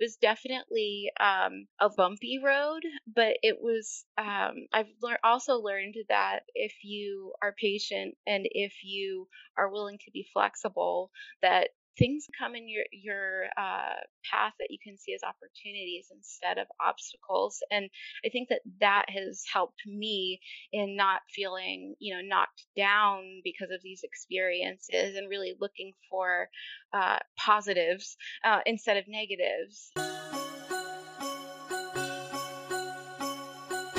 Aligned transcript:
was 0.00 0.16
definitely 0.16 1.10
um, 1.20 1.66
a 1.80 1.88
bumpy 1.90 2.38
road, 2.42 2.82
but 3.06 3.36
it 3.42 3.58
was. 3.60 4.04
Um, 4.16 4.66
I've 4.72 4.88
lear- 5.02 5.18
also 5.24 5.56
learned 5.56 5.96
that 6.08 6.44
if 6.54 6.74
you 6.84 7.32
are 7.42 7.54
patient 7.60 8.16
and 8.26 8.46
if 8.50 8.74
you 8.84 9.28
are 9.56 9.70
willing 9.70 9.98
to 10.04 10.10
be 10.10 10.26
flexible, 10.32 11.10
that 11.42 11.70
things 11.98 12.26
come 12.38 12.54
in 12.54 12.68
your 12.68 12.84
your 12.92 13.44
uh, 13.56 13.98
path 14.30 14.52
that 14.58 14.70
you 14.70 14.78
can 14.82 14.96
see 14.96 15.14
as 15.14 15.20
opportunities 15.22 16.06
instead 16.14 16.58
of 16.58 16.66
obstacles 16.80 17.58
and 17.70 17.90
i 18.24 18.28
think 18.28 18.48
that 18.48 18.60
that 18.80 19.06
has 19.08 19.42
helped 19.52 19.80
me 19.86 20.40
in 20.72 20.96
not 20.96 21.20
feeling 21.34 21.94
you 21.98 22.14
know 22.14 22.22
knocked 22.22 22.64
down 22.76 23.40
because 23.44 23.70
of 23.70 23.82
these 23.82 24.00
experiences 24.04 25.16
and 25.16 25.28
really 25.28 25.54
looking 25.60 25.92
for 26.10 26.48
uh, 26.92 27.18
positives 27.36 28.16
uh, 28.44 28.60
instead 28.66 28.96
of 28.96 29.04
negatives 29.08 29.90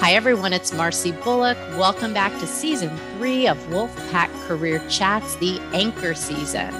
Hi, 0.02 0.14
everyone. 0.14 0.54
It's 0.54 0.74
Marcy 0.74 1.12
Bullock. 1.12 1.58
Welcome 1.78 2.14
back 2.14 2.32
to 2.40 2.48
season 2.48 2.90
three 3.18 3.48
of 3.48 3.58
Wolfpack 3.68 4.32
Career 4.48 4.82
Chats, 4.90 5.36
the 5.36 5.60
anchor 5.74 6.16
season. 6.16 6.74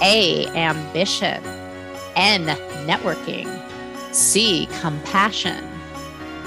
A, 0.00 0.46
ambition. 0.48 1.42
N, 2.16 2.46
networking. 2.86 3.48
C, 4.14 4.68
compassion. 4.80 5.64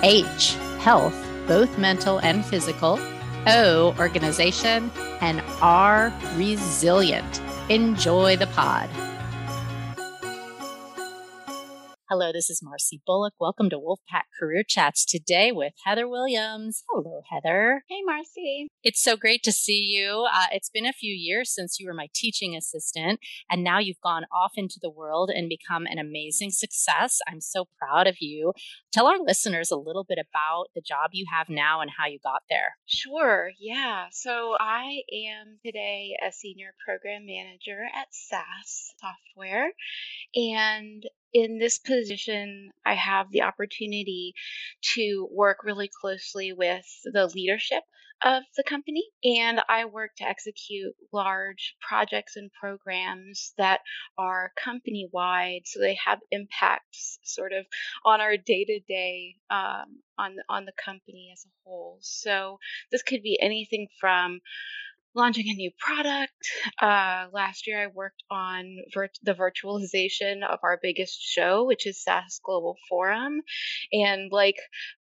H, 0.04 0.56
health, 0.80 1.16
both 1.48 1.78
mental 1.78 2.20
and 2.20 2.46
physical. 2.46 3.00
O, 3.48 3.96
organization. 4.00 4.92
And 5.22 5.42
R, 5.62 6.14
resilient. 6.36 7.42
Enjoy 7.70 8.36
the 8.38 8.48
pod. 8.48 8.90
Hello, 12.08 12.32
this 12.32 12.52
is 12.52 12.62
Marcy 12.62 13.02
Bullock. 13.04 13.34
Welcome 13.40 13.68
to 13.72 13.80
Wolfpack 13.80 14.26
Career 14.40 14.62
Chats 14.62 15.04
today 15.04 15.52
with 15.52 15.74
Heather 15.86 16.08
Williams. 16.08 16.84
Hello, 16.88 17.22
Heather. 17.32 17.84
Hey, 17.90 18.04
Marcy. 18.06 18.68
It's 18.84 19.02
so 19.02 19.18
great 19.18 19.42
to 19.42 19.52
see 19.52 19.80
you. 19.80 20.28
Uh, 20.32 20.46
it's 20.52 20.70
been 20.70 20.86
a 20.86 20.94
few 20.94 21.12
years 21.12 21.52
since 21.52 21.80
you 21.80 21.88
were 21.88 21.96
my 21.96 22.08
teaching 22.14 22.56
assistant, 22.56 23.22
and 23.50 23.64
now 23.64 23.80
you've 23.80 24.00
gone 24.04 24.26
off 24.32 24.52
into 24.56 24.76
the 24.80 24.92
world 24.92 25.32
and 25.34 25.50
become 25.50 25.88
an 25.88 25.98
amazing 25.98 26.52
success. 26.52 27.22
I'm 27.28 27.42
so 27.42 27.66
proud 27.80 28.06
of 28.06 28.18
you. 28.20 28.54
Tell 28.94 29.08
our 29.08 29.18
listeners 29.18 29.72
a 29.72 29.76
little 29.76 30.04
bit 30.04 30.20
about 30.20 30.66
the 30.76 30.82
job 30.82 31.10
you 31.14 31.26
have 31.36 31.50
now 31.50 31.82
and 31.82 31.90
how 31.98 32.06
you 32.06 32.20
got 32.24 32.44
there. 32.52 32.78
Sure, 32.86 33.50
yeah. 33.60 34.10
So 34.12 34.56
I 34.60 35.02
am 35.12 35.58
today 35.66 36.16
a 36.24 36.32
senior 36.32 36.76
program 36.86 37.26
manager 37.26 37.82
at 37.96 38.10
SAS 38.12 38.94
Software, 39.02 39.72
and 40.36 41.04
in 41.36 41.60
this 41.60 41.80
position, 41.80 42.72
I 42.86 42.94
have 42.94 43.30
the 43.30 43.42
opportunity 43.42 44.34
to 44.96 45.28
work 45.34 45.66
really 45.66 45.90
closely 46.02 46.54
with 46.54 46.86
the 47.04 47.28
leadership 47.28 47.84
of 48.24 48.44
the 48.56 48.64
company, 48.64 49.04
and 49.26 49.60
I 49.68 49.84
work 49.84 50.12
to 50.20 50.24
execute 50.24 50.96
large 51.12 51.76
projects 51.86 52.38
and 52.38 52.50
programs 52.54 53.54
that 53.58 53.82
are 54.18 54.54
company 54.56 55.10
wide, 55.12 55.64
so 55.66 55.82
they 55.82 55.98
have 56.06 56.20
impacts 56.32 57.20
sort 57.24 57.52
of 57.52 57.66
on 58.06 58.22
our 58.22 58.38
day 58.38 58.64
to 58.64 58.80
day 58.88 59.36
on 59.50 60.38
on 60.48 60.64
the 60.64 60.72
company 60.84 61.32
as 61.34 61.44
a 61.46 61.52
whole. 61.66 61.98
So 62.00 62.60
this 62.94 63.04
could 63.04 63.24
be 63.24 63.38
anything 63.42 63.90
from 64.00 64.40
launching 65.16 65.50
a 65.50 65.54
new 65.54 65.72
product. 65.80 66.34
Uh, 66.82 67.28
last 67.32 67.68
year, 67.68 67.84
I 67.84 67.88
worked 67.88 68.24
on 68.30 68.78
virt- 68.96 69.20
the 69.24 69.34
virtualization 69.34 70.44
of 70.44 70.60
our 70.64 70.80
biggest 70.82 71.22
show, 71.22 71.66
which 71.66 71.88
is 71.88 72.04
SAS 72.04 72.40
Global 72.44 72.78
Forum. 72.90 73.42
And 73.92 74.32
like 74.32 74.58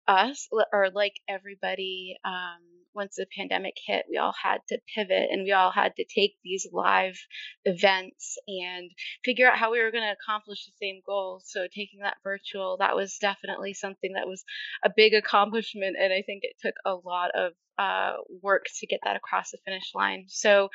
us, 0.08 0.48
or 0.74 0.90
like 0.94 1.14
everybody, 1.28 2.18
um, 2.26 2.60
once 2.94 3.16
the 3.16 3.26
pandemic 3.38 3.76
hit, 3.86 4.06
we 4.10 4.18
all 4.18 4.34
had 4.42 4.60
to 4.70 4.80
pivot 4.94 5.30
and 5.32 5.44
we 5.44 5.52
all 5.52 5.72
had 5.72 5.96
to 5.96 6.06
take 6.06 6.36
these 6.44 6.68
live 6.72 7.18
events 7.66 8.38
and 8.48 8.92
figure 9.24 9.50
out 9.50 9.58
how 9.58 9.72
we 9.72 9.82
were 9.82 9.92
going 9.92 10.04
to 10.04 10.16
accomplish 10.20 10.66
the 10.66 10.74
same 10.82 11.02
goal. 11.06 11.42
So, 11.44 11.68
taking 11.74 12.02
that 12.02 12.18
virtual, 12.24 12.78
that 12.80 12.96
was 12.96 13.18
definitely 13.20 13.74
something 13.74 14.14
that 14.14 14.28
was 14.28 14.44
a 14.84 14.92
big 14.96 15.14
accomplishment. 15.14 15.96
And 16.00 16.14
I 16.14 16.22
think 16.26 16.44
it 16.44 16.56
took 16.62 16.76
a 16.86 16.96
lot 16.96 17.32
of 17.36 17.54
uh, 17.78 18.18
work 18.42 18.66
to 18.80 18.88
get 18.88 19.00
that 19.04 19.16
across 19.16 19.52
the 19.52 19.58
finish 19.66 19.92
line. 19.96 20.26
So, 20.28 20.70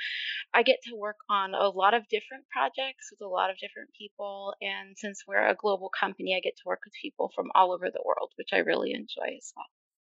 I 0.54 0.62
get 0.62 0.78
to 0.84 0.96
work 0.96 1.16
on 1.28 1.54
a 1.54 1.68
lot 1.68 1.94
of 1.94 2.08
different 2.08 2.44
projects 2.50 3.10
with 3.10 3.20
a 3.20 3.28
lot 3.28 3.50
of 3.50 3.58
different 3.58 3.90
people. 3.98 4.54
And 4.60 4.96
since 4.96 5.24
we're 5.26 5.46
a 5.46 5.54
global 5.54 5.90
company, 5.90 6.34
I 6.36 6.40
get 6.40 6.56
to 6.56 6.66
work 6.66 6.80
with 6.84 6.94
people 7.00 7.30
from 7.34 7.50
all 7.54 7.72
over 7.72 7.90
the 7.90 8.02
world, 8.04 8.32
which 8.36 8.50
I 8.52 8.58
really 8.58 8.92
enjoy 8.92 9.36
as 9.36 9.52
well. 9.56 9.66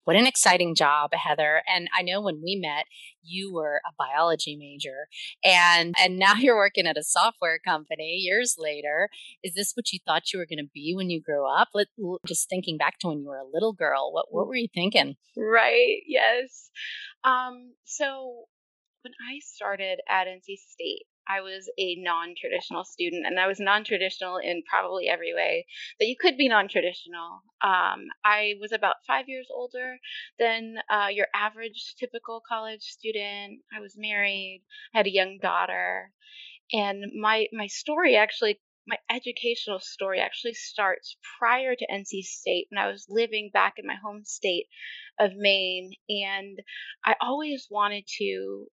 What 0.04 0.16
an 0.16 0.26
exciting 0.26 0.74
job, 0.74 1.10
Heather. 1.14 1.62
And 1.72 1.88
I 1.96 2.02
know 2.02 2.20
when 2.20 2.40
we 2.42 2.56
met, 2.56 2.86
you 3.22 3.52
were 3.52 3.80
a 3.86 3.92
biology 3.98 4.56
major 4.56 5.08
and 5.44 5.94
and 6.02 6.18
now 6.18 6.34
you're 6.38 6.56
working 6.56 6.86
at 6.86 6.96
a 6.96 7.04
software 7.04 7.58
company 7.64 8.16
years 8.22 8.56
later. 8.58 9.08
Is 9.42 9.54
this 9.54 9.72
what 9.74 9.92
you 9.92 9.98
thought 10.06 10.32
you 10.32 10.38
were 10.38 10.46
going 10.46 10.64
to 10.64 10.70
be 10.72 10.94
when 10.96 11.10
you 11.10 11.20
grew 11.20 11.46
up? 11.46 11.68
Let, 11.74 11.88
just 12.26 12.48
thinking 12.48 12.78
back 12.78 12.98
to 13.00 13.08
when 13.08 13.20
you 13.20 13.28
were 13.28 13.38
a 13.38 13.50
little 13.52 13.72
girl, 13.72 14.12
what 14.12 14.26
what 14.30 14.46
were 14.46 14.56
you 14.56 14.68
thinking? 14.72 15.16
Right. 15.36 15.98
Yes. 16.06 16.70
Um 17.24 17.74
so 17.84 18.44
when 19.02 19.12
I 19.30 19.40
started 19.42 20.00
at 20.08 20.26
NC 20.26 20.56
State, 20.58 21.04
I 21.28 21.40
was 21.40 21.70
a 21.78 21.96
non 21.96 22.34
traditional 22.40 22.84
student, 22.84 23.26
and 23.26 23.38
I 23.38 23.46
was 23.46 23.60
non 23.60 23.84
traditional 23.84 24.38
in 24.38 24.62
probably 24.68 25.08
every 25.08 25.34
way 25.34 25.66
that 25.98 26.06
you 26.06 26.16
could 26.18 26.36
be 26.36 26.48
non 26.48 26.68
traditional. 26.68 27.42
Um, 27.62 28.06
I 28.24 28.54
was 28.60 28.72
about 28.72 28.96
five 29.06 29.28
years 29.28 29.48
older 29.54 29.98
than 30.38 30.76
uh, 30.90 31.08
your 31.10 31.26
average 31.34 31.94
typical 31.98 32.42
college 32.46 32.82
student. 32.82 33.60
I 33.76 33.80
was 33.80 33.94
married, 33.96 34.62
I 34.94 34.98
had 34.98 35.06
a 35.06 35.12
young 35.12 35.38
daughter, 35.40 36.10
and 36.72 37.04
my, 37.20 37.46
my 37.52 37.66
story 37.66 38.16
actually 38.16 38.60
my 38.86 38.96
educational 39.08 39.78
story 39.78 40.18
actually 40.20 40.54
starts 40.54 41.16
prior 41.38 41.76
to 41.76 41.86
NC 41.86 42.22
State 42.22 42.66
and 42.70 42.80
I 42.80 42.90
was 42.90 43.06
living 43.08 43.50
back 43.52 43.74
in 43.76 43.86
my 43.86 43.94
home 44.02 44.24
state 44.24 44.66
of 45.18 45.32
Maine. 45.36 45.92
And 46.08 46.58
I 47.04 47.14
always 47.20 47.68
wanted 47.70 48.04
to 48.18 48.66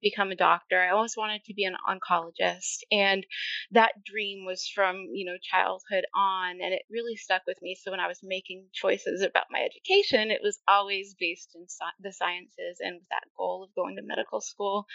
become 0.00 0.30
a 0.30 0.36
doctor. 0.36 0.80
I 0.80 0.90
always 0.90 1.16
wanted 1.16 1.44
to 1.44 1.54
be 1.54 1.64
an 1.64 1.76
oncologist. 1.88 2.80
And 2.90 3.24
that 3.72 3.92
dream 4.04 4.44
was 4.44 4.70
from, 4.74 5.08
you 5.12 5.24
know, 5.26 5.36
childhood 5.42 6.04
on. 6.14 6.60
And 6.62 6.74
it 6.74 6.82
really 6.90 7.16
stuck 7.16 7.42
with 7.46 7.60
me. 7.62 7.76
So 7.80 7.90
when 7.90 8.00
I 8.00 8.08
was 8.08 8.20
making 8.22 8.66
choices 8.72 9.22
about 9.22 9.46
my 9.50 9.60
education, 9.60 10.30
it 10.30 10.40
was 10.42 10.58
always 10.68 11.14
based 11.18 11.52
in 11.54 11.66
the 12.00 12.12
sciences 12.12 12.78
and 12.80 13.00
that 13.10 13.24
goal 13.36 13.64
of 13.64 13.74
going 13.74 13.96
to 13.96 14.02
medical 14.02 14.40
school, 14.40 14.86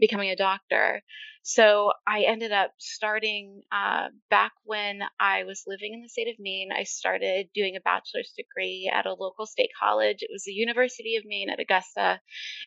becoming 0.00 0.30
a 0.30 0.36
doctor. 0.36 1.02
So 1.46 1.92
I 2.06 2.22
ended 2.22 2.52
up 2.52 2.72
starting 2.78 3.62
uh, 3.70 4.08
back 4.30 4.52
when 4.64 5.00
I 5.20 5.44
was 5.44 5.64
living 5.66 5.92
in 5.92 6.00
the 6.00 6.08
state 6.08 6.28
of 6.28 6.36
Maine. 6.38 6.70
I 6.72 6.84
started 6.84 7.48
doing 7.54 7.76
a 7.76 7.82
bachelor's 7.82 8.32
degree 8.34 8.90
at 8.90 9.04
a 9.04 9.12
local 9.12 9.44
state 9.44 9.68
college. 9.78 10.22
It 10.22 10.30
was 10.32 10.44
the 10.44 10.52
University 10.52 11.16
of 11.16 11.24
Maine 11.26 11.50
at 11.50 11.60
Augusta, 11.60 12.18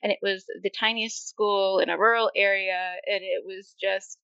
and 0.04 0.12
it 0.12 0.20
was 0.22 0.46
the 0.62 0.70
tiniest 0.70 1.28
school 1.28 1.77
in 1.80 1.90
a 1.90 1.98
rural 1.98 2.32
area. 2.36 2.94
And 3.06 3.22
it 3.24 3.44
was 3.46 3.76
just 3.80 4.18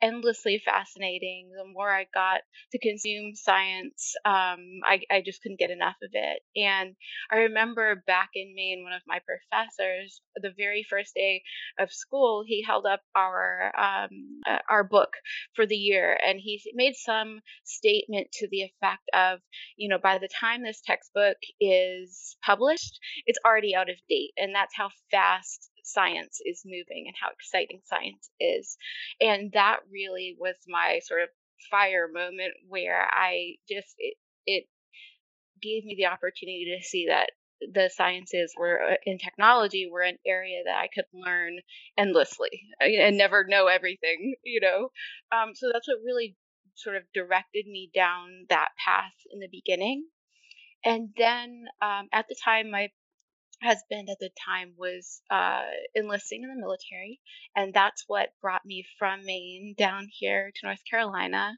endlessly 0.00 0.62
fascinating. 0.64 1.50
The 1.56 1.70
more 1.72 1.92
I 1.92 2.06
got 2.14 2.40
to 2.72 2.78
consume 2.78 3.34
science, 3.34 4.14
um, 4.24 4.80
I, 4.84 5.00
I 5.10 5.22
just 5.24 5.42
couldn't 5.42 5.58
get 5.58 5.70
enough 5.70 5.96
of 6.02 6.10
it. 6.12 6.42
And 6.56 6.94
I 7.30 7.36
remember 7.36 8.02
back 8.06 8.30
in 8.34 8.54
Maine, 8.54 8.84
one 8.84 8.92
of 8.92 9.02
my 9.06 9.20
professors, 9.26 10.20
the 10.36 10.52
very 10.56 10.86
first 10.88 11.14
day 11.14 11.42
of 11.78 11.92
school, 11.92 12.44
he 12.46 12.62
held 12.62 12.86
up 12.86 13.00
our 13.16 13.72
um, 13.76 14.40
uh, 14.46 14.58
our 14.68 14.84
book 14.84 15.10
for 15.54 15.66
the 15.66 15.76
year, 15.76 16.18
and 16.24 16.38
he 16.38 16.60
made 16.74 16.94
some 16.94 17.40
statement 17.64 18.28
to 18.34 18.48
the 18.50 18.62
effect 18.62 19.02
of, 19.14 19.40
you 19.76 19.88
know, 19.88 19.98
by 19.98 20.18
the 20.18 20.28
time 20.28 20.62
this 20.62 20.80
textbook 20.84 21.36
is 21.60 22.36
published, 22.44 23.00
it's 23.26 23.38
already 23.44 23.74
out 23.74 23.90
of 23.90 23.96
date, 24.08 24.32
and 24.36 24.54
that's 24.54 24.76
how 24.76 24.90
fast 25.10 25.70
science 25.92 26.40
is 26.44 26.62
moving 26.64 27.04
and 27.06 27.16
how 27.20 27.28
exciting 27.30 27.80
science 27.84 28.30
is. 28.40 28.76
And 29.20 29.52
that 29.52 29.78
really 29.90 30.36
was 30.38 30.56
my 30.68 31.00
sort 31.02 31.22
of 31.22 31.28
fire 31.70 32.08
moment 32.12 32.52
where 32.68 33.06
I 33.10 33.54
just, 33.68 33.94
it, 33.98 34.16
it 34.46 34.64
gave 35.60 35.84
me 35.84 35.96
the 35.96 36.06
opportunity 36.06 36.76
to 36.78 36.84
see 36.86 37.06
that 37.08 37.30
the 37.60 37.90
sciences 37.92 38.52
were 38.56 38.80
uh, 38.92 38.94
in 39.04 39.18
technology 39.18 39.88
were 39.90 40.02
an 40.02 40.18
area 40.26 40.62
that 40.64 40.78
I 40.78 40.88
could 40.94 41.06
learn 41.12 41.58
endlessly 41.96 42.62
and 42.80 43.18
never 43.18 43.44
know 43.48 43.66
everything, 43.66 44.36
you 44.44 44.60
know. 44.60 44.90
Um, 45.36 45.54
so 45.54 45.70
that's 45.72 45.88
what 45.88 45.98
really 46.04 46.36
sort 46.74 46.96
of 46.96 47.02
directed 47.12 47.66
me 47.66 47.90
down 47.92 48.46
that 48.48 48.68
path 48.84 49.14
in 49.32 49.40
the 49.40 49.48
beginning. 49.50 50.06
And 50.84 51.08
then 51.16 51.64
um, 51.82 52.08
at 52.12 52.26
the 52.28 52.36
time, 52.44 52.70
my 52.70 52.90
husband 53.62 54.08
at 54.10 54.18
the 54.20 54.30
time 54.44 54.72
was 54.76 55.20
uh, 55.30 55.62
enlisting 55.94 56.42
in 56.42 56.48
the 56.48 56.60
military, 56.60 57.20
and 57.56 57.72
that's 57.74 58.04
what 58.06 58.30
brought 58.40 58.64
me 58.64 58.84
from 58.98 59.24
Maine 59.24 59.74
down 59.76 60.08
here 60.10 60.50
to 60.54 60.66
North 60.66 60.82
Carolina. 60.90 61.56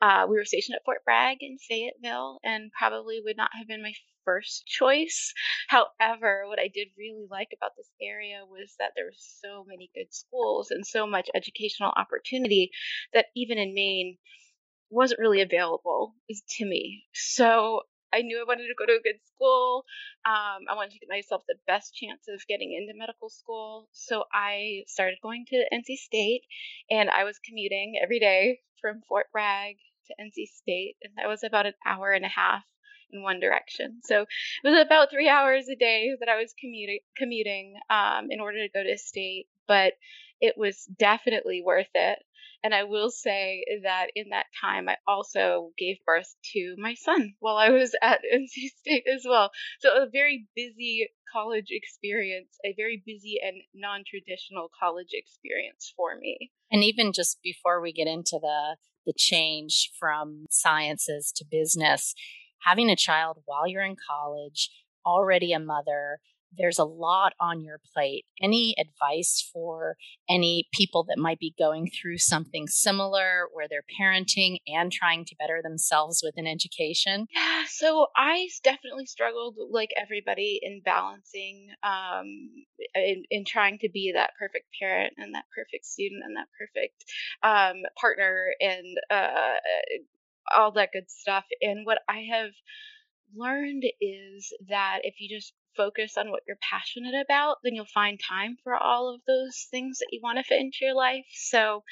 Uh, 0.00 0.26
we 0.28 0.36
were 0.36 0.44
stationed 0.44 0.76
at 0.76 0.84
Fort 0.84 1.04
Bragg 1.04 1.38
in 1.40 1.58
Fayetteville, 1.58 2.40
and 2.44 2.70
probably 2.78 3.20
would 3.24 3.36
not 3.36 3.50
have 3.54 3.68
been 3.68 3.82
my 3.82 3.92
first 4.24 4.66
choice. 4.66 5.32
However, 5.68 6.44
what 6.46 6.58
I 6.58 6.68
did 6.68 6.88
really 6.98 7.26
like 7.30 7.48
about 7.56 7.72
this 7.76 7.90
area 8.02 8.40
was 8.48 8.74
that 8.78 8.92
there 8.94 9.06
were 9.06 9.12
so 9.16 9.64
many 9.66 9.90
good 9.94 10.12
schools 10.12 10.70
and 10.70 10.86
so 10.86 11.06
much 11.06 11.30
educational 11.34 11.92
opportunity 11.96 12.70
that 13.14 13.26
even 13.34 13.58
in 13.58 13.74
Maine 13.74 14.18
wasn't 14.90 15.20
really 15.20 15.40
available 15.40 16.14
to 16.30 16.64
me. 16.64 17.04
So 17.12 17.82
I 18.12 18.22
knew 18.22 18.40
I 18.40 18.44
wanted 18.46 18.68
to 18.68 18.74
go 18.78 18.86
to 18.86 18.98
a 18.98 19.02
good 19.02 19.20
school. 19.34 19.84
Um, 20.24 20.64
I 20.70 20.74
wanted 20.74 20.92
to 20.92 20.98
give 20.98 21.08
myself 21.08 21.42
the 21.48 21.56
best 21.66 21.94
chance 21.94 22.22
of 22.28 22.46
getting 22.46 22.72
into 22.72 22.98
medical 22.98 23.28
school. 23.28 23.88
So 23.92 24.24
I 24.32 24.84
started 24.86 25.18
going 25.22 25.44
to 25.48 25.64
NC 25.72 25.96
State 25.96 26.42
and 26.90 27.10
I 27.10 27.24
was 27.24 27.38
commuting 27.44 27.98
every 28.02 28.18
day 28.18 28.60
from 28.80 29.02
Fort 29.08 29.26
Bragg 29.32 29.76
to 30.06 30.14
NC 30.20 30.48
State. 30.48 30.96
And 31.02 31.12
that 31.16 31.28
was 31.28 31.42
about 31.42 31.66
an 31.66 31.74
hour 31.86 32.10
and 32.12 32.24
a 32.24 32.28
half 32.28 32.62
in 33.12 33.22
one 33.22 33.40
direction. 33.40 34.00
So 34.04 34.22
it 34.22 34.68
was 34.68 34.78
about 34.84 35.10
three 35.10 35.28
hours 35.28 35.68
a 35.68 35.76
day 35.76 36.10
that 36.18 36.28
I 36.28 36.36
was 36.36 36.54
commuting, 36.58 37.00
commuting 37.16 37.74
um, 37.90 38.28
in 38.30 38.40
order 38.40 38.58
to 38.58 38.72
go 38.72 38.82
to 38.82 38.98
state. 38.98 39.46
But 39.68 39.94
it 40.40 40.54
was 40.56 40.84
definitely 40.98 41.62
worth 41.64 41.90
it. 41.94 42.18
And 42.64 42.74
I 42.74 42.84
will 42.84 43.10
say 43.10 43.64
that 43.84 44.08
in 44.14 44.30
that 44.30 44.46
time, 44.60 44.88
I 44.88 44.96
also 45.06 45.70
gave 45.78 45.96
birth 46.04 46.34
to 46.52 46.74
my 46.78 46.94
son 46.94 47.34
while 47.38 47.56
I 47.56 47.70
was 47.70 47.94
at 48.02 48.22
NC 48.34 48.70
State 48.78 49.04
as 49.12 49.24
well. 49.28 49.50
So 49.80 49.90
a 49.90 50.08
very 50.10 50.46
busy 50.56 51.08
college 51.32 51.68
experience, 51.70 52.58
a 52.64 52.74
very 52.76 53.02
busy 53.04 53.38
and 53.44 53.56
non 53.74 54.02
traditional 54.06 54.70
college 54.80 55.10
experience 55.12 55.92
for 55.96 56.16
me. 56.18 56.50
And 56.70 56.82
even 56.82 57.12
just 57.12 57.38
before 57.42 57.80
we 57.80 57.92
get 57.92 58.08
into 58.08 58.38
the 58.40 58.76
the 59.06 59.14
change 59.16 59.92
from 59.98 60.46
sciences 60.50 61.32
to 61.36 61.44
business, 61.48 62.14
having 62.64 62.90
a 62.90 62.96
child 62.96 63.38
while 63.44 63.68
you're 63.68 63.84
in 63.84 63.96
college, 64.10 64.70
already 65.04 65.52
a 65.52 65.60
mother, 65.60 66.18
there's 66.56 66.78
a 66.78 66.84
lot 66.84 67.34
on 67.40 67.62
your 67.62 67.80
plate. 67.92 68.24
Any 68.42 68.74
advice 68.78 69.48
for 69.52 69.96
any 70.28 70.68
people 70.72 71.04
that 71.08 71.18
might 71.18 71.38
be 71.38 71.54
going 71.58 71.90
through 71.90 72.18
something 72.18 72.66
similar 72.66 73.48
where 73.52 73.66
they're 73.68 73.84
parenting 74.00 74.58
and 74.66 74.90
trying 74.92 75.24
to 75.26 75.36
better 75.38 75.60
themselves 75.62 76.20
with 76.22 76.34
an 76.36 76.46
education? 76.46 77.26
Yeah, 77.34 77.64
so 77.68 78.06
I 78.16 78.48
definitely 78.62 79.06
struggled 79.06 79.56
like 79.70 79.90
everybody 80.00 80.58
in 80.62 80.82
balancing 80.84 81.68
um 81.82 82.26
in, 82.94 83.24
in 83.30 83.44
trying 83.44 83.78
to 83.78 83.88
be 83.92 84.12
that 84.14 84.30
perfect 84.38 84.66
parent 84.80 85.14
and 85.16 85.34
that 85.34 85.44
perfect 85.54 85.84
student 85.84 86.22
and 86.24 86.36
that 86.36 86.48
perfect 86.58 87.04
um 87.42 87.82
partner 88.00 88.48
and 88.60 88.96
uh 89.10 89.54
all 90.54 90.72
that 90.72 90.92
good 90.92 91.10
stuff. 91.10 91.44
And 91.60 91.84
what 91.84 91.98
I 92.08 92.26
have 92.32 92.52
learned 93.34 93.84
is 94.00 94.52
that 94.68 95.00
if 95.02 95.14
you 95.18 95.28
just 95.36 95.52
focus 95.76 96.14
on 96.16 96.30
what 96.30 96.42
you're 96.46 96.58
passionate 96.60 97.14
about, 97.24 97.58
then 97.62 97.74
you'll 97.74 97.86
find 97.86 98.18
time 98.18 98.56
for 98.62 98.74
all 98.74 99.14
of 99.14 99.20
those 99.26 99.66
things 99.70 99.98
that 99.98 100.08
you 100.10 100.20
want 100.22 100.38
to 100.38 100.44
fit 100.44 100.60
into 100.60 100.78
your 100.82 100.94
life. 100.94 101.26
So, 101.32 101.82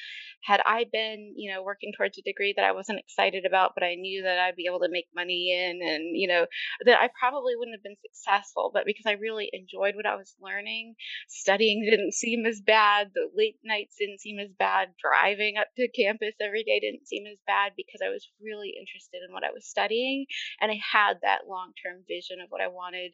had 0.45 0.61
I 0.67 0.85
been, 0.91 1.33
you 1.37 1.53
know, 1.53 1.63
working 1.63 1.93
towards 1.97 2.19
a 2.19 2.23
degree 2.23 2.53
that 2.57 2.65
I 2.65 2.73
wasn't 2.73 2.99
excited 2.99 3.47
about, 3.47 3.73
but 3.75 3.83
I 3.83 3.95
knew 3.95 4.23
that 4.25 4.39
I'd 4.39 4.57
be 4.57 4.67
able 4.69 4.81
to 4.81 4.91
make 4.91 5.07
money 5.15 5.51
in 5.51 5.81
and, 5.81 6.17
you 6.17 6.29
know, 6.29 6.47
that 6.85 7.01
I 7.01 7.09
probably 7.19 7.57
wouldn't 7.57 7.75
have 7.75 7.83
been 7.83 7.97
successful. 8.03 8.71
But 8.73 8.85
because 8.85 9.07
I 9.07 9.13
really 9.13 9.49
enjoyed 9.53 9.97
what 9.97 10.07
I 10.07 10.17
was 10.17 10.35
learning, 10.41 10.97
studying 11.29 11.83
didn't 11.89 12.13
seem 12.13 12.45
as 12.45 12.61
bad. 12.61 13.11
The 13.15 13.31
late 13.35 13.57
nights 13.65 13.97
didn't 13.99 14.21
seem 14.21 14.39
as 14.39 14.51
bad. 14.59 14.89
Driving 15.01 15.57
up 15.57 15.69
to 15.77 15.89
campus 15.89 16.35
every 16.41 16.63
day 16.63 16.79
didn't 16.79 17.09
seem 17.09 17.25
as 17.27 17.39
bad 17.47 17.73
because 17.77 18.01
I 18.05 18.11
was 18.11 18.29
really 18.43 18.75
interested 18.79 19.21
in 19.27 19.33
what 19.33 19.45
I 19.45 19.53
was 19.53 19.67
studying. 19.67 20.27
And 20.61 20.71
I 20.71 20.79
had 20.93 21.15
that 21.23 21.49
long 21.49 21.73
term 21.81 22.05
vision 22.07 22.41
of 22.45 22.51
what 22.51 22.61
I 22.61 22.69
wanted 22.69 23.13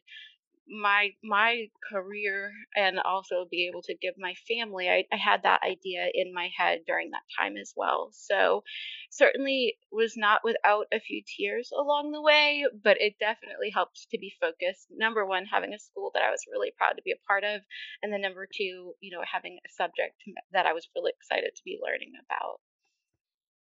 my 0.71 1.09
my 1.23 1.67
career 1.91 2.51
and 2.75 2.99
also 2.99 3.45
be 3.49 3.67
able 3.67 3.81
to 3.83 3.95
give 4.01 4.13
my 4.17 4.33
family 4.47 4.89
I, 4.89 5.05
I 5.11 5.17
had 5.17 5.43
that 5.43 5.61
idea 5.63 6.07
in 6.13 6.33
my 6.33 6.49
head 6.57 6.79
during 6.87 7.11
that 7.11 7.23
time 7.37 7.57
as 7.57 7.73
well. 7.75 8.09
So 8.13 8.63
certainly 9.09 9.75
was 9.91 10.15
not 10.15 10.41
without 10.43 10.87
a 10.93 10.99
few 10.99 11.21
tears 11.37 11.71
along 11.77 12.11
the 12.11 12.21
way 12.21 12.65
but 12.83 13.01
it 13.01 13.19
definitely 13.19 13.69
helped 13.69 14.07
to 14.11 14.17
be 14.17 14.33
focused. 14.39 14.87
Number 14.91 15.25
one 15.25 15.45
having 15.45 15.73
a 15.73 15.79
school 15.79 16.11
that 16.13 16.23
i 16.23 16.31
was 16.31 16.45
really 16.51 16.71
proud 16.77 16.93
to 16.95 17.01
be 17.03 17.11
a 17.11 17.27
part 17.27 17.43
of 17.43 17.61
and 18.01 18.11
then 18.11 18.21
number 18.21 18.47
two 18.47 18.93
you 19.01 19.11
know 19.11 19.23
having 19.29 19.57
a 19.65 19.69
subject 19.71 20.15
that 20.53 20.65
i 20.65 20.73
was 20.73 20.87
really 20.95 21.11
excited 21.15 21.51
to 21.55 21.63
be 21.65 21.79
learning 21.83 22.13
about 22.25 22.59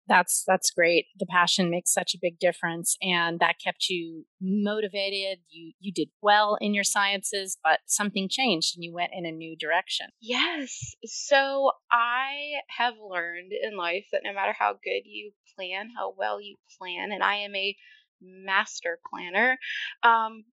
that's 0.08 0.44
that's 0.46 0.70
great. 0.70 1.06
The 1.18 1.26
passion 1.26 1.70
makes 1.70 1.92
such 1.92 2.14
a 2.14 2.18
big 2.20 2.38
difference 2.38 2.96
and 3.00 3.40
that 3.40 3.56
kept 3.62 3.88
you 3.88 4.24
motivated. 4.40 5.40
You 5.48 5.72
you 5.80 5.92
did 5.92 6.08
well 6.20 6.56
in 6.60 6.74
your 6.74 6.84
sciences 6.84 7.56
but 7.62 7.80
something 7.86 8.28
changed 8.28 8.76
and 8.76 8.84
you 8.84 8.92
went 8.92 9.12
in 9.14 9.26
a 9.26 9.32
new 9.32 9.56
direction. 9.56 10.06
Yes. 10.20 10.94
So 11.04 11.72
i 11.90 12.52
have 12.78 12.94
learned 12.98 13.52
in 13.52 13.76
life 13.76 14.06
that 14.12 14.22
no 14.24 14.32
matter 14.32 14.54
how 14.58 14.72
good 14.72 15.02
you 15.04 15.32
plan 15.56 15.90
how 15.96 16.14
well 16.16 16.40
you 16.40 16.56
plan 16.78 17.12
and 17.12 17.22
i 17.22 17.36
am 17.36 17.54
a 17.54 17.76
master 18.20 18.98
planner 19.10 19.58
um, 20.02 20.44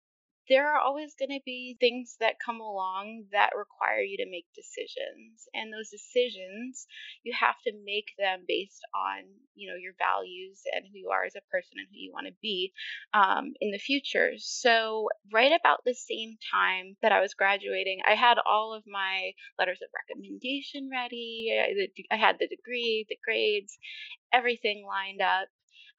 there 0.49 0.73
are 0.75 0.81
always 0.81 1.15
going 1.19 1.31
to 1.31 1.41
be 1.45 1.77
things 1.81 2.17
that 2.21 2.37
come 2.45 2.61
along 2.61 3.25
that 3.33 3.51
require 3.57 4.01
you 4.01 4.17
to 4.19 4.31
make 4.31 4.47
decisions 4.55 5.49
and 5.55 5.73
those 5.73 5.91
decisions 5.91 6.87
you 7.25 7.33
have 7.39 7.57
to 7.67 7.73
make 7.85 8.13
them 8.19 8.41
based 8.49 8.83
on 8.95 9.25
you 9.55 9.71
know 9.71 9.77
your 9.77 9.95
values 9.99 10.63
and 10.75 10.85
who 10.87 10.99
you 10.99 11.11
are 11.11 11.25
as 11.25 11.37
a 11.37 11.51
person 11.51 11.79
and 11.79 11.89
who 11.91 11.99
you 11.99 12.13
want 12.13 12.27
to 12.27 12.35
be 12.43 12.73
um, 13.15 13.53
in 13.61 13.71
the 13.73 13.79
future. 13.79 14.33
So 14.39 15.09
right 15.33 15.53
about 15.53 15.81
the 15.85 15.95
same 15.95 16.37
time 16.53 16.97
that 17.03 17.13
i 17.13 17.21
was 17.21 17.35
graduating 17.35 18.01
i 18.09 18.15
had 18.15 18.39
all 18.47 18.75
of 18.75 18.83
my 18.87 19.33
letters 19.59 19.79
of 19.83 19.89
recommendation 19.95 20.89
ready 20.91 21.51
i, 21.61 22.15
I 22.15 22.17
had 22.19 22.37
the 22.39 22.49
degree 22.49 23.07
the 23.09 23.19
grades 23.25 23.79
everything 24.33 24.85
lined 24.87 25.21
up 25.21 25.49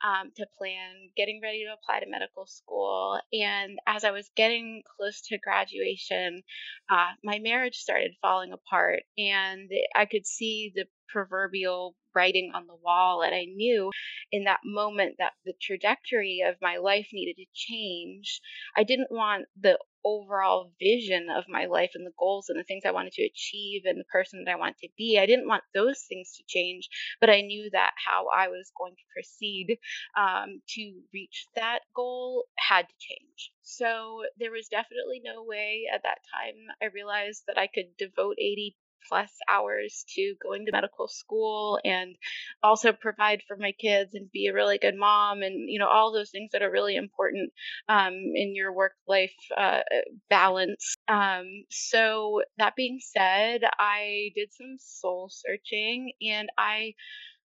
um, 0.04 0.32
to 0.38 0.46
plan 0.58 1.10
getting 1.18 1.40
ready 1.42 1.64
to 1.66 1.74
apply 1.74 2.00
to 2.00 2.10
medical 2.10 2.46
school. 2.46 3.20
And 3.34 3.80
as 3.88 4.04
I 4.04 4.12
was 4.12 4.30
getting 4.36 4.84
close 4.98 5.22
to 5.28 5.38
graduation, 5.38 6.42
uh, 6.90 7.12
my 7.24 7.40
marriage 7.40 7.76
started 7.78 8.12
falling 8.22 8.52
apart, 8.54 9.04
and 9.18 9.70
I 9.96 10.06
could 10.06 10.26
see 10.26 10.72
the 10.76 10.86
proverbial 11.10 11.96
writing 12.16 12.52
on 12.54 12.68
the 12.68 12.76
wall. 12.76 13.22
And 13.22 13.34
I 13.34 13.46
knew 13.46 13.92
in 14.32 14.46
that 14.46 14.60
moment 14.66 15.16
that 15.20 15.34
the 15.46 15.54
trajectory 15.62 16.42
of 16.46 16.56
my 16.62 16.78
life 16.78 17.08
needed 17.14 17.38
to 17.38 17.46
change. 17.54 18.42
I 18.76 18.84
didn't 18.84 19.12
want 19.12 19.46
the 19.60 19.78
overall 20.06 20.72
vision 20.80 21.28
of 21.30 21.44
my 21.50 21.66
life 21.66 21.92
and 21.94 22.06
the 22.06 22.14
goals 22.18 22.50
and 22.50 22.58
the 22.58 22.64
things 22.64 22.84
I 22.86 22.92
wanted 22.92 23.14
to 23.14 23.26
achieve 23.26 23.84
and 23.86 24.00
the 24.00 24.06
person 24.06 24.44
that 24.44 24.52
I 24.52 24.56
wanted 24.56 24.78
to 24.82 24.90
be. 24.98 25.20
I 25.20 25.26
didn't 25.26 25.48
want 25.48 25.64
those 25.74 26.02
things 26.08 26.32
to 26.38 26.44
change, 26.48 26.90
but 27.20 27.30
I 27.30 27.42
knew 27.42 27.70
that 27.72 27.92
how 28.06 28.28
I 28.36 28.48
was 28.48 28.72
going 28.78 28.96
to 28.96 29.14
proceed 29.14 29.78
um, 30.18 30.62
to 30.76 31.02
reach 31.14 31.48
that 31.56 31.80
goal 31.96 32.46
had 32.58 32.88
to 32.88 32.94
change. 33.00 33.52
So 33.62 34.24
there 34.40 34.52
was 34.52 34.68
definitely 34.68 35.22
no 35.24 35.44
way 35.44 35.84
at 35.94 36.04
that 36.04 36.20
time 36.34 36.56
I 36.82 36.86
realized 36.94 37.44
that 37.48 37.58
I 37.58 37.68
could 37.68 37.96
devote 37.98 38.38
80 38.40 38.76
plus 39.08 39.32
hours 39.50 40.06
to 40.10 40.36
going 40.42 40.66
to 40.66 40.72
medical 40.72 41.08
school 41.08 41.80
and 41.84 42.16
also 42.64 42.92
provide 42.92 43.42
for 43.48 43.58
my 43.58 43.72
kids 43.72 44.14
and 44.14 44.32
be 44.32 44.48
a 44.48 44.54
really 44.54 44.78
good 44.78 44.96
mom 44.96 45.42
and 45.42 45.70
you 45.70 45.80
know 45.80 45.88
all 45.88 46.12
those 46.12 46.30
things 46.30 46.52
that 46.52 46.62
are 46.62 46.72
really 46.72 46.96
important 46.96 47.52
um, 47.88 48.14
in 48.14 48.56
your 48.56 48.74
work 48.74 48.94
life 49.08 49.34
uh, 49.58 49.82
balance 50.30 50.96
um, 51.08 51.64
so 51.70 52.42
that 52.58 52.76
being 52.76 53.00
said 53.02 53.62
i 53.78 54.30
did 54.36 54.50
some 54.54 54.78
soul 54.80 55.30
searching 55.32 56.12
and 56.22 56.50
i 56.58 56.94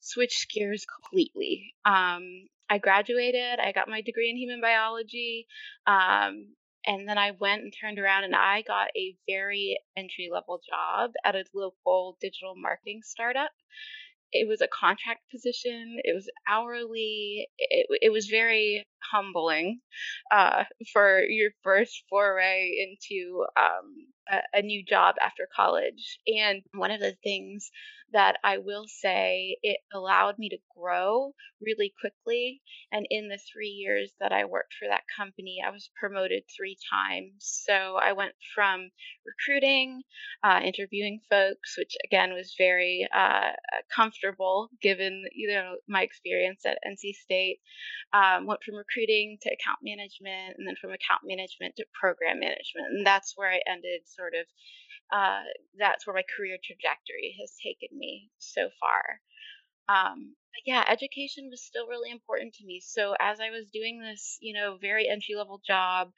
switched 0.01 0.51
gears 0.53 0.87
completely 0.87 1.75
um, 1.85 2.23
I 2.71 2.79
graduated. 2.79 3.61
I 3.61 3.73
got 3.73 3.89
my 3.89 4.03
degree 4.03 4.31
in 4.31 4.37
human 4.37 4.61
biology. 4.61 5.47
Um, 5.87 6.49
and 6.87 7.09
then 7.09 7.19
I 7.19 7.33
went 7.33 7.63
and 7.63 7.73
turned 7.79 7.99
around 7.99 8.25
and 8.25 8.35
I 8.35 8.63
got 8.63 8.89
a 8.97 9.17
very 9.29 9.79
entry 9.97 10.29
level 10.33 10.61
job 10.69 11.13
at 11.25 11.37
a 11.37 11.45
local 11.55 12.17
digital 12.21 12.55
marketing 12.57 13.01
startup. 13.05 13.51
It 14.33 14.47
was 14.47 14.61
a 14.61 14.69
contract 14.69 15.23
position. 15.31 15.99
It 16.05 16.15
was 16.15 16.31
hourly. 16.49 17.49
It, 17.59 17.87
it 18.03 18.13
was 18.13 18.27
very 18.27 18.87
humbling 19.11 19.81
uh, 20.31 20.65
for 20.93 21.23
your 21.23 21.51
first 21.63 22.05
foray 22.11 22.71
into 22.79 23.47
um, 23.59 24.07
a, 24.31 24.59
a 24.59 24.63
new 24.63 24.85
job 24.85 25.17
after 25.25 25.49
college. 25.55 26.19
And 26.27 26.63
one 26.75 26.91
of 26.91 27.01
the 27.01 27.17
things 27.23 27.71
that 28.13 28.37
I 28.43 28.59
will 28.59 28.87
say 28.89 29.57
it 29.63 29.79
allowed 29.93 30.39
me 30.39 30.49
to 30.51 30.59
grow 30.77 31.35
really 31.61 31.93
quickly. 32.01 32.63
And 32.93 33.07
in 33.11 33.29
the 33.29 33.39
three 33.53 33.69
years 33.69 34.13
that 34.21 34.33
I 34.33 34.45
worked 34.45 34.75
for 34.79 34.89
that 34.89 35.03
company, 35.17 35.59
I 35.65 35.71
was 35.71 35.91
promoted 35.99 36.45
three 36.57 36.77
times. 36.91 37.63
So 37.67 37.99
I 38.01 38.13
went 38.13 38.33
from 38.55 38.91
recruiting, 39.27 40.03
uh, 40.43 40.61
interviewing 40.65 41.21
folks, 41.29 41.77
which 41.77 41.97
again 42.05 42.33
was 42.33 42.55
very 42.57 43.07
uh, 43.15 43.51
comfortable 43.95 44.71
given 44.81 45.25
you 45.35 45.49
know 45.49 45.77
my 45.89 46.03
experience 46.03 46.63
at 46.65 46.79
NC 46.87 47.15
State. 47.15 47.59
Um, 48.13 48.47
went 48.47 48.63
from 48.63 48.77
recruiting 48.77 49.39
to 49.43 49.51
account 49.51 49.81
management, 49.83 50.57
and 50.57 50.67
then 50.67 50.77
from 50.81 50.91
account 50.91 51.23
management 51.25 51.77
to 51.77 51.85
program 51.93 52.41
management, 52.41 52.87
and 52.91 53.07
that's 53.07 53.35
where 53.37 53.51
I 53.51 53.61
ended 53.67 54.03
sort 54.07 54.35
of 54.35 54.47
uh, 55.13 55.43
that's 55.79 56.07
where 56.07 56.15
my 56.15 56.25
career 56.37 56.59
trajectory 56.63 57.37
has 57.41 57.55
taken 57.63 57.97
me 57.97 58.31
so 58.39 58.69
far. 58.81 59.21
Um, 59.89 60.35
but 60.53 60.63
yeah, 60.67 60.85
education 60.87 61.49
was 61.51 61.63
still 61.63 61.87
really 61.87 62.11
important 62.11 62.55
to 62.55 62.67
me. 62.67 62.83
So 62.85 63.15
as 63.19 63.41
I 63.41 63.51
was 63.51 63.71
doing 63.73 64.01
this, 64.01 64.37
you 64.41 64.53
know, 64.53 64.77
very 64.81 65.09
entry 65.09 65.35
level 65.35 65.61
job, 65.67 66.09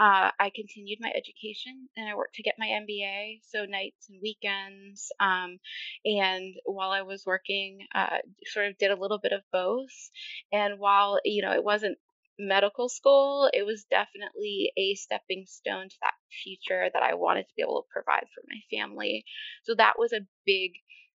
uh, 0.00 0.30
I 0.38 0.50
continued 0.54 0.98
my 1.00 1.10
education 1.10 1.88
and 1.96 2.08
I 2.08 2.16
worked 2.16 2.34
to 2.36 2.42
get 2.42 2.56
my 2.58 2.66
MBA. 2.66 3.40
So 3.48 3.66
nights 3.66 4.08
and 4.08 4.20
weekends. 4.20 5.12
Um, 5.20 5.58
and 6.04 6.54
while 6.64 6.90
I 6.90 7.02
was 7.02 7.24
working, 7.24 7.86
uh, 7.94 8.18
sort 8.46 8.66
of 8.66 8.78
did 8.78 8.90
a 8.90 9.00
little 9.00 9.18
bit 9.18 9.32
of 9.32 9.42
both. 9.52 10.10
And 10.52 10.78
while, 10.78 11.20
you 11.24 11.42
know, 11.42 11.52
it 11.52 11.62
wasn't 11.62 11.98
medical 12.38 12.88
school, 12.88 13.50
it 13.52 13.64
was 13.64 13.84
definitely 13.90 14.72
a 14.76 14.94
stepping 14.94 15.44
stone 15.46 15.88
to 15.88 15.96
that 16.00 16.14
future 16.44 16.88
that 16.92 17.02
I 17.02 17.14
wanted 17.14 17.42
to 17.42 17.54
be 17.56 17.62
able 17.62 17.82
to 17.82 17.92
provide 17.92 18.26
for 18.34 18.42
my 18.48 18.78
family. 18.78 19.24
So 19.64 19.74
that 19.76 19.94
was 19.98 20.12
a 20.12 20.26
big 20.46 20.72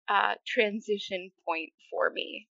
uh, 0.09 0.35
transition 0.47 1.31
point 1.47 1.71
for 1.90 2.11
me. 2.11 2.49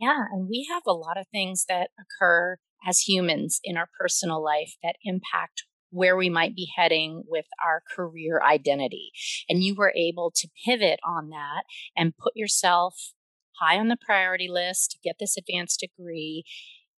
Yeah, 0.00 0.24
and 0.32 0.48
we 0.48 0.68
have 0.70 0.84
a 0.86 0.92
lot 0.92 1.18
of 1.18 1.26
things 1.32 1.64
that 1.68 1.90
occur 1.98 2.58
as 2.86 3.00
humans 3.00 3.60
in 3.64 3.76
our 3.76 3.88
personal 3.98 4.42
life 4.42 4.74
that 4.82 4.96
impact 5.04 5.64
where 5.90 6.16
we 6.16 6.28
might 6.28 6.54
be 6.54 6.68
heading 6.76 7.22
with 7.26 7.46
our 7.64 7.82
career 7.94 8.40
identity. 8.42 9.10
And 9.48 9.64
you 9.64 9.74
were 9.74 9.92
able 9.96 10.30
to 10.36 10.48
pivot 10.64 11.00
on 11.04 11.30
that 11.30 11.64
and 11.96 12.16
put 12.16 12.34
yourself 12.36 13.12
high 13.58 13.78
on 13.78 13.88
the 13.88 13.96
priority 13.96 14.48
list 14.48 14.92
to 14.92 14.98
get 15.02 15.16
this 15.18 15.36
advanced 15.36 15.80
degree 15.80 16.44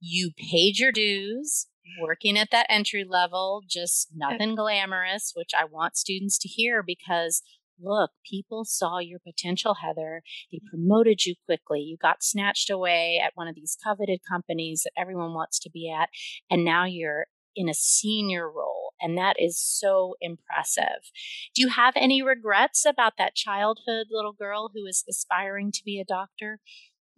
you 0.01 0.31
paid 0.37 0.79
your 0.79 0.93
dues 0.93 1.67
working 2.01 2.39
at 2.39 2.51
that 2.51 2.67
entry 2.69 3.05
level, 3.09 3.63
just 3.69 4.09
nothing 4.15 4.55
glamorous, 4.55 5.33
which 5.35 5.51
I 5.59 5.65
want 5.65 5.97
students 5.97 6.39
to 6.39 6.49
hear 6.49 6.83
because 6.87 7.43
look, 7.83 8.11
people 8.29 8.65
saw 8.65 8.99
your 8.99 9.19
potential, 9.19 9.77
Heather. 9.83 10.23
They 10.53 10.59
mm-hmm. 10.59 10.69
promoted 10.69 11.25
you 11.25 11.35
quickly. 11.47 11.81
You 11.81 11.97
got 12.01 12.23
snatched 12.23 12.71
away 12.71 13.21
at 13.25 13.33
one 13.35 13.49
of 13.49 13.55
these 13.55 13.77
coveted 13.83 14.21
companies 14.29 14.83
that 14.85 15.01
everyone 15.01 15.35
wants 15.35 15.59
to 15.61 15.71
be 15.71 15.91
at. 15.91 16.09
And 16.51 16.65
now 16.65 16.85
you're 16.85 17.27
in 17.57 17.69
a 17.69 17.75
senior 17.75 18.51
role. 18.51 18.93
And 19.01 19.17
that 19.17 19.37
is 19.39 19.59
so 19.59 20.15
impressive. 20.21 21.11
Do 21.55 21.63
you 21.63 21.69
have 21.71 21.95
any 21.97 22.23
regrets 22.23 22.85
about 22.85 23.15
that 23.19 23.35
childhood 23.35 24.09
little 24.11 24.33
girl 24.33 24.71
who 24.75 24.85
is 24.87 25.05
aspiring 25.09 25.73
to 25.73 25.81
be 25.85 25.99
a 25.99 26.05
doctor? 26.05 26.61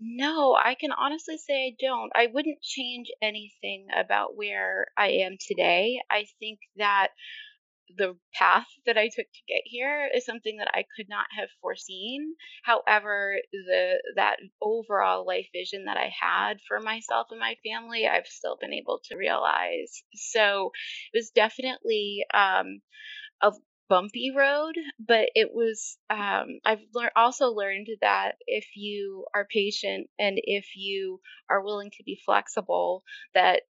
No, 0.04 0.54
I 0.56 0.74
can 0.74 0.90
honestly 0.92 1.38
say 1.38 1.68
I 1.68 1.76
don't. 1.80 2.10
I 2.14 2.26
wouldn't 2.26 2.60
change 2.60 3.06
anything 3.22 3.86
about 3.94 4.36
where 4.36 4.88
I 4.96 5.08
am 5.24 5.36
today. 5.40 6.02
I 6.10 6.26
think 6.40 6.58
that 6.76 7.08
the 7.96 8.18
path 8.34 8.66
that 8.86 8.98
I 8.98 9.08
took 9.08 9.26
to 9.26 9.42
get 9.48 9.62
here 9.66 10.10
is 10.14 10.24
something 10.26 10.58
that 10.58 10.70
I 10.74 10.84
could 10.96 11.08
not 11.08 11.26
have 11.38 11.50
foreseen. 11.60 12.36
However, 12.64 13.38
the 13.52 14.02
that 14.16 14.38
overall 14.62 15.26
life 15.26 15.48
vision 15.52 15.86
that 15.86 15.98
I 15.98 16.12
had 16.20 16.60
for 16.68 16.80
myself 16.80 17.28
and 17.30 17.40
my 17.40 17.56
family, 17.64 18.08
I've 18.08 18.26
still 18.28 18.56
been 18.60 18.74
able 18.74 19.00
to 19.10 19.16
realize. 19.16 20.04
So 20.14 20.72
it 21.12 21.18
was 21.18 21.30
definitely 21.30 22.24
um, 22.34 22.80
a 23.42 23.52
bumpy 23.92 24.32
road, 24.36 24.74
but 24.98 25.28
it 25.34 25.50
was. 25.54 25.98
Um, 26.10 26.60
I've 26.64 26.82
lear- 26.94 27.12
also 27.16 27.48
learned 27.50 27.88
that 28.00 28.36
if 28.46 28.66
you 28.76 29.26
are 29.34 29.46
patient 29.50 30.08
and 30.18 30.40
if 30.42 30.76
you 30.76 31.20
are 31.50 31.62
willing 31.62 31.90
to 31.92 32.04
be 32.04 32.20
flexible, 32.24 33.04
that 33.34 33.62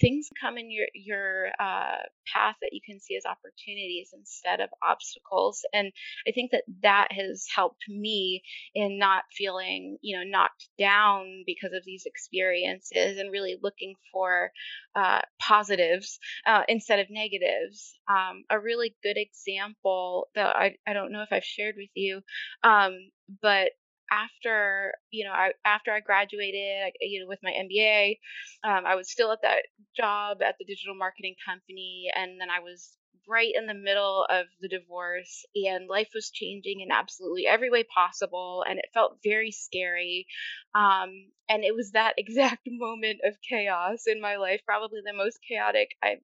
things 0.00 0.28
come 0.40 0.58
in 0.58 0.70
your 0.70 0.86
your 0.94 1.48
uh, 1.58 1.98
path 2.32 2.56
that 2.62 2.70
you 2.72 2.80
can 2.84 3.00
see 3.00 3.16
as 3.16 3.24
opportunities 3.24 4.10
instead 4.12 4.60
of 4.60 4.68
obstacles 4.86 5.64
and 5.72 5.92
i 6.26 6.30
think 6.30 6.50
that 6.50 6.62
that 6.82 7.08
has 7.10 7.46
helped 7.54 7.84
me 7.88 8.42
in 8.74 8.98
not 8.98 9.24
feeling 9.32 9.98
you 10.02 10.16
know 10.16 10.24
knocked 10.24 10.68
down 10.78 11.42
because 11.46 11.72
of 11.72 11.84
these 11.84 12.04
experiences 12.06 13.18
and 13.18 13.32
really 13.32 13.56
looking 13.62 13.94
for 14.12 14.50
uh, 14.94 15.20
positives 15.40 16.18
uh, 16.46 16.62
instead 16.68 17.00
of 17.00 17.06
negatives 17.10 17.98
um, 18.08 18.44
a 18.50 18.58
really 18.58 18.94
good 19.02 19.16
example 19.16 20.28
that 20.34 20.56
I, 20.56 20.76
I 20.86 20.92
don't 20.92 21.12
know 21.12 21.22
if 21.22 21.28
i've 21.32 21.44
shared 21.44 21.74
with 21.76 21.90
you 21.94 22.22
um, 22.62 23.10
but 23.42 23.70
after 24.10 24.94
you 25.10 25.24
know 25.24 25.32
I, 25.32 25.52
after 25.64 25.92
I 25.92 26.00
graduated, 26.00 26.92
you 27.00 27.20
know, 27.20 27.28
with 27.28 27.40
my 27.42 27.52
MBA, 27.52 28.18
um, 28.64 28.84
I 28.86 28.94
was 28.94 29.10
still 29.10 29.32
at 29.32 29.42
that 29.42 29.62
job 29.96 30.42
at 30.42 30.56
the 30.58 30.64
digital 30.64 30.94
marketing 30.94 31.34
company, 31.46 32.10
and 32.14 32.40
then 32.40 32.50
I 32.50 32.60
was 32.60 32.96
right 33.28 33.52
in 33.54 33.66
the 33.66 33.74
middle 33.74 34.26
of 34.30 34.46
the 34.60 34.68
divorce, 34.68 35.44
and 35.54 35.88
life 35.88 36.10
was 36.14 36.30
changing 36.30 36.80
in 36.80 36.90
absolutely 36.92 37.46
every 37.46 37.70
way 37.70 37.84
possible, 37.84 38.64
and 38.68 38.78
it 38.78 38.86
felt 38.94 39.18
very 39.24 39.50
scary. 39.50 40.26
Um, 40.74 41.30
and 41.48 41.64
it 41.64 41.74
was 41.74 41.92
that 41.92 42.14
exact 42.18 42.62
moment 42.66 43.20
of 43.24 43.36
chaos 43.48 44.04
in 44.06 44.20
my 44.20 44.36
life, 44.36 44.60
probably 44.66 45.00
the 45.04 45.12
most 45.16 45.38
chaotic 45.48 45.90
I've 46.02 46.22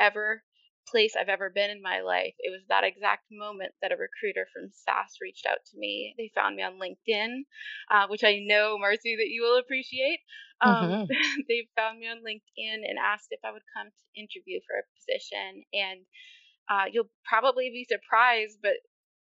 ever 0.00 0.42
place 0.90 1.14
I've 1.18 1.28
ever 1.28 1.50
been 1.50 1.70
in 1.70 1.82
my 1.82 2.00
life. 2.00 2.34
It 2.38 2.50
was 2.50 2.62
that 2.68 2.84
exact 2.84 3.24
moment 3.30 3.72
that 3.80 3.92
a 3.92 3.96
recruiter 3.96 4.46
from 4.52 4.70
SAS 4.70 5.18
reached 5.20 5.46
out 5.46 5.58
to 5.70 5.78
me. 5.78 6.14
They 6.18 6.30
found 6.34 6.56
me 6.56 6.62
on 6.62 6.78
LinkedIn, 6.78 7.44
uh, 7.90 8.06
which 8.08 8.24
I 8.24 8.40
know, 8.44 8.78
Marcy, 8.78 9.16
that 9.16 9.28
you 9.28 9.42
will 9.42 9.58
appreciate. 9.58 10.20
Um, 10.60 11.06
mm-hmm. 11.06 11.40
they 11.48 11.68
found 11.76 11.98
me 11.98 12.08
on 12.08 12.18
LinkedIn 12.18 12.82
and 12.88 12.98
asked 12.98 13.28
if 13.30 13.40
I 13.44 13.52
would 13.52 13.66
come 13.76 13.88
to 13.88 14.20
interview 14.20 14.60
for 14.66 14.76
a 14.78 14.88
position. 14.96 15.64
And 15.72 16.00
uh, 16.70 16.86
you'll 16.90 17.10
probably 17.24 17.70
be 17.70 17.86
surprised, 17.88 18.58
but 18.62 18.78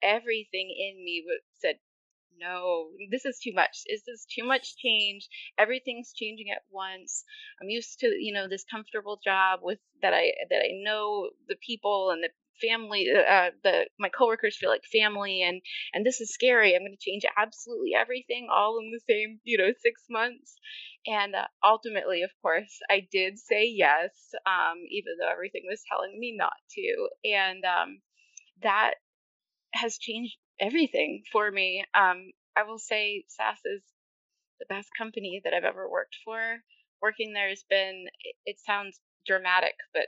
everything 0.01 0.69
in 0.69 1.03
me 1.03 1.23
said 1.59 1.75
no, 2.39 2.89
this 3.11 3.25
is 3.25 3.39
too 3.39 3.53
much. 3.53 3.83
Is 3.87 4.03
this 4.05 4.25
too 4.25 4.45
much 4.45 4.77
change? 4.77 5.27
Everything's 5.57 6.13
changing 6.13 6.47
at 6.51 6.63
once. 6.69 7.23
I'm 7.61 7.69
used 7.69 7.99
to, 7.99 8.07
you 8.07 8.33
know, 8.33 8.47
this 8.47 8.65
comfortable 8.69 9.19
job 9.23 9.59
with 9.63 9.79
that 10.01 10.13
I 10.13 10.31
that 10.49 10.61
I 10.63 10.71
know 10.83 11.29
the 11.47 11.55
people 11.65 12.11
and 12.11 12.23
the 12.23 12.29
family 12.61 13.07
uh, 13.11 13.19
uh 13.19 13.49
the 13.63 13.87
my 13.99 14.09
coworkers 14.09 14.55
feel 14.55 14.69
like 14.69 14.83
family 14.91 15.41
and 15.41 15.59
and 15.93 16.05
this 16.05 16.21
is 16.21 16.31
scary 16.31 16.75
i'm 16.75 16.81
going 16.83 16.91
to 16.95 16.97
change 16.97 17.23
absolutely 17.35 17.91
everything 17.99 18.47
all 18.51 18.77
in 18.77 18.91
the 18.91 18.99
same 19.11 19.39
you 19.43 19.57
know 19.57 19.71
six 19.81 20.03
months 20.09 20.55
and 21.07 21.33
uh, 21.35 21.45
ultimately 21.63 22.21
of 22.21 22.29
course 22.43 22.79
i 22.91 23.05
did 23.11 23.39
say 23.39 23.65
yes 23.65 24.11
um 24.45 24.77
even 24.91 25.13
though 25.19 25.31
everything 25.31 25.63
was 25.67 25.81
telling 25.89 26.17
me 26.19 26.35
not 26.37 26.53
to 26.69 27.09
and 27.27 27.63
um 27.65 27.99
that 28.61 28.93
has 29.73 29.97
changed 29.97 30.37
everything 30.59 31.23
for 31.31 31.49
me. 31.51 31.85
Um, 31.93 32.31
I 32.55 32.63
will 32.63 32.79
say 32.79 33.25
SAS 33.27 33.59
is 33.65 33.81
the 34.59 34.65
best 34.67 34.89
company 34.97 35.41
that 35.43 35.53
I've 35.53 35.63
ever 35.63 35.89
worked 35.89 36.17
for. 36.23 36.59
Working 37.01 37.33
there 37.33 37.49
has 37.49 37.63
been, 37.69 38.05
it 38.45 38.57
sounds 38.59 38.99
dramatic, 39.25 39.75
but 39.93 40.07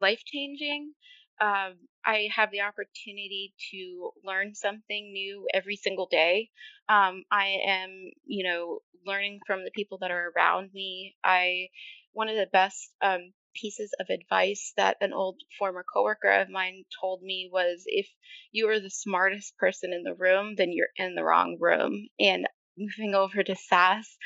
life 0.00 0.22
changing. 0.24 0.92
Um, 1.40 1.74
I 2.04 2.28
have 2.34 2.50
the 2.50 2.62
opportunity 2.62 3.54
to 3.72 4.12
learn 4.24 4.54
something 4.54 5.12
new 5.12 5.46
every 5.52 5.76
single 5.76 6.06
day. 6.10 6.50
Um, 6.88 7.24
I 7.30 7.58
am, 7.66 8.10
you 8.24 8.44
know, 8.44 8.80
learning 9.06 9.40
from 9.46 9.64
the 9.64 9.70
people 9.74 9.98
that 10.00 10.10
are 10.10 10.32
around 10.36 10.70
me. 10.72 11.16
I, 11.24 11.68
one 12.12 12.28
of 12.28 12.36
the 12.36 12.48
best 12.52 12.92
um, 13.02 13.32
pieces 13.54 13.92
of 14.00 14.06
advice 14.10 14.72
that 14.76 14.96
an 15.00 15.12
old 15.12 15.40
former 15.58 15.84
coworker 15.92 16.30
of 16.30 16.48
mine 16.48 16.84
told 17.00 17.22
me 17.22 17.48
was 17.52 17.84
if 17.86 18.08
you 18.52 18.68
are 18.68 18.80
the 18.80 18.90
smartest 18.90 19.56
person 19.58 19.92
in 19.92 20.02
the 20.02 20.14
room, 20.14 20.54
then 20.56 20.72
you're 20.72 20.88
in 20.96 21.14
the 21.14 21.24
wrong 21.24 21.56
room. 21.60 22.08
And 22.18 22.46
moving 22.78 23.14
over 23.14 23.42
to 23.42 23.54
SAS, 23.56 24.16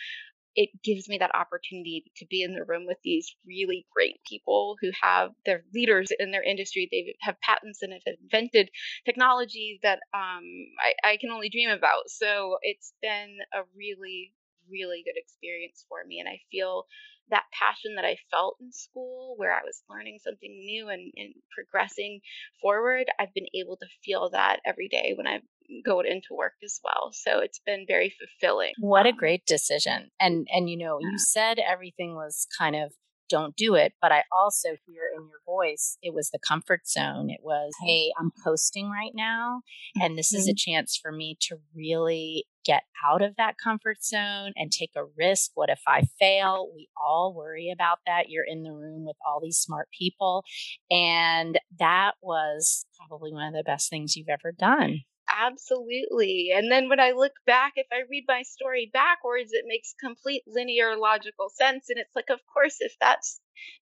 it 0.56 0.70
gives 0.82 1.08
me 1.08 1.18
that 1.18 1.34
opportunity 1.34 2.04
to 2.16 2.26
be 2.26 2.42
in 2.42 2.54
the 2.54 2.64
room 2.64 2.86
with 2.86 2.96
these 3.04 3.36
really 3.46 3.86
great 3.94 4.16
people 4.26 4.76
who 4.80 4.90
have 5.02 5.30
their 5.44 5.62
leaders 5.74 6.08
in 6.18 6.30
their 6.30 6.42
industry. 6.42 6.88
They 6.90 7.14
have 7.20 7.40
patents 7.42 7.82
and 7.82 7.92
have 7.92 8.14
invented 8.22 8.70
technology 9.04 9.78
that 9.82 10.00
um, 10.14 10.44
I, 10.80 11.10
I 11.10 11.16
can 11.18 11.30
only 11.30 11.50
dream 11.50 11.68
about. 11.68 12.08
So 12.08 12.56
it's 12.62 12.94
been 13.02 13.36
a 13.52 13.60
really, 13.76 14.32
really 14.70 15.02
good 15.04 15.20
experience 15.20 15.84
for 15.88 15.98
me. 16.06 16.20
And 16.20 16.28
I 16.28 16.40
feel 16.50 16.86
that 17.30 17.44
passion 17.52 17.94
that 17.96 18.04
I 18.04 18.16
felt 18.30 18.56
in 18.60 18.72
school, 18.72 19.34
where 19.36 19.52
I 19.52 19.62
was 19.64 19.82
learning 19.90 20.18
something 20.22 20.50
new 20.50 20.88
and, 20.88 21.12
and 21.16 21.34
progressing 21.54 22.20
forward, 22.62 23.06
I've 23.18 23.34
been 23.34 23.46
able 23.54 23.76
to 23.78 23.86
feel 24.04 24.30
that 24.30 24.60
every 24.64 24.88
day 24.88 25.14
when 25.16 25.26
I 25.26 25.40
go 25.84 26.00
into 26.00 26.28
work 26.32 26.54
as 26.62 26.80
well. 26.84 27.10
So 27.12 27.40
it's 27.40 27.60
been 27.66 27.84
very 27.88 28.14
fulfilling. 28.18 28.72
What 28.78 29.06
a 29.06 29.10
um, 29.10 29.16
great 29.16 29.44
decision. 29.46 30.10
And 30.20 30.46
and 30.52 30.70
you 30.70 30.76
know, 30.76 30.98
yeah. 31.00 31.08
you 31.10 31.18
said 31.18 31.58
everything 31.58 32.14
was 32.14 32.46
kind 32.58 32.76
of 32.76 32.92
don't 33.28 33.56
do 33.56 33.74
it. 33.74 33.92
But 34.00 34.12
I 34.12 34.24
also 34.32 34.70
hear 34.86 35.02
in 35.16 35.26
your 35.28 35.40
voice, 35.44 35.98
it 36.02 36.14
was 36.14 36.30
the 36.30 36.38
comfort 36.38 36.86
zone. 36.86 37.30
It 37.30 37.40
was, 37.42 37.72
hey, 37.84 38.12
I'm 38.18 38.30
coasting 38.44 38.90
right 38.90 39.12
now. 39.14 39.62
And 40.00 40.16
this 40.16 40.32
mm-hmm. 40.32 40.40
is 40.40 40.48
a 40.48 40.52
mm-hmm. 40.52 40.72
chance 40.72 40.98
for 41.00 41.12
me 41.12 41.36
to 41.48 41.56
really 41.74 42.46
get 42.66 42.82
out 43.06 43.22
of 43.22 43.36
that 43.36 43.56
comfort 43.62 44.02
zone 44.04 44.52
and 44.56 44.70
take 44.70 44.90
a 44.96 45.04
risk. 45.16 45.52
What 45.54 45.70
if 45.70 45.80
I 45.86 46.02
fail? 46.18 46.68
We 46.74 46.88
all 46.96 47.34
worry 47.34 47.70
about 47.72 47.98
that. 48.06 48.28
You're 48.28 48.44
in 48.46 48.62
the 48.62 48.72
room 48.72 49.04
with 49.06 49.16
all 49.26 49.40
these 49.40 49.58
smart 49.58 49.88
people. 49.96 50.44
And 50.90 51.58
that 51.78 52.12
was 52.20 52.84
probably 52.98 53.32
one 53.32 53.46
of 53.46 53.54
the 53.54 53.64
best 53.64 53.88
things 53.88 54.16
you've 54.16 54.28
ever 54.28 54.52
done. 54.52 55.00
Absolutely. 55.28 56.50
And 56.54 56.70
then 56.70 56.88
when 56.88 57.00
I 57.00 57.10
look 57.12 57.32
back, 57.46 57.74
if 57.76 57.86
I 57.92 58.02
read 58.08 58.24
my 58.28 58.42
story 58.42 58.90
backwards, 58.92 59.52
it 59.52 59.64
makes 59.66 59.94
complete 59.98 60.42
linear 60.46 60.96
logical 60.96 61.48
sense. 61.50 61.88
And 61.90 61.98
it's 61.98 62.14
like, 62.14 62.30
of 62.30 62.40
course, 62.52 62.76
if 62.80 62.96
that 63.00 63.20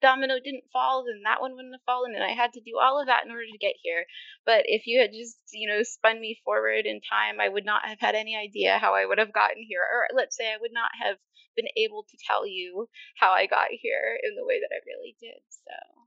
domino 0.00 0.38
didn't 0.40 0.64
fall, 0.72 1.04
then 1.04 1.22
that 1.24 1.40
one 1.40 1.54
wouldn't 1.54 1.74
have 1.74 1.84
fallen. 1.86 2.14
And 2.14 2.24
I 2.24 2.30
had 2.32 2.52
to 2.54 2.60
do 2.60 2.78
all 2.80 3.00
of 3.00 3.06
that 3.08 3.24
in 3.24 3.30
order 3.30 3.44
to 3.50 3.58
get 3.58 3.74
here. 3.82 4.06
But 4.46 4.64
if 4.66 4.86
you 4.86 5.00
had 5.00 5.12
just, 5.12 5.38
you 5.52 5.68
know, 5.68 5.82
spun 5.82 6.20
me 6.20 6.40
forward 6.44 6.86
in 6.86 7.00
time, 7.00 7.40
I 7.40 7.48
would 7.48 7.64
not 7.66 7.84
have 7.86 8.00
had 8.00 8.14
any 8.14 8.36
idea 8.36 8.78
how 8.78 8.94
I 8.94 9.04
would 9.06 9.18
have 9.18 9.32
gotten 9.32 9.62
here. 9.68 9.82
Or 9.82 10.08
let's 10.16 10.36
say 10.36 10.52
I 10.52 10.58
would 10.60 10.72
not 10.72 10.90
have 11.02 11.16
been 11.56 11.68
able 11.76 12.04
to 12.04 12.16
tell 12.26 12.46
you 12.46 12.88
how 13.18 13.30
I 13.32 13.46
got 13.46 13.68
here 13.70 14.18
in 14.22 14.34
the 14.34 14.44
way 14.46 14.60
that 14.60 14.74
I 14.74 14.80
really 14.86 15.14
did. 15.20 15.40
So. 15.50 16.03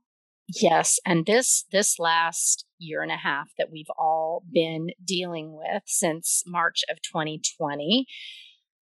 Yes, 0.48 0.98
and 1.04 1.26
this 1.26 1.66
this 1.72 1.98
last 1.98 2.64
year 2.78 3.02
and 3.02 3.12
a 3.12 3.16
half 3.16 3.50
that 3.58 3.70
we've 3.70 3.90
all 3.98 4.42
been 4.50 4.88
dealing 5.04 5.54
with 5.54 5.82
since 5.86 6.42
March 6.46 6.84
of 6.90 7.02
2020, 7.02 8.06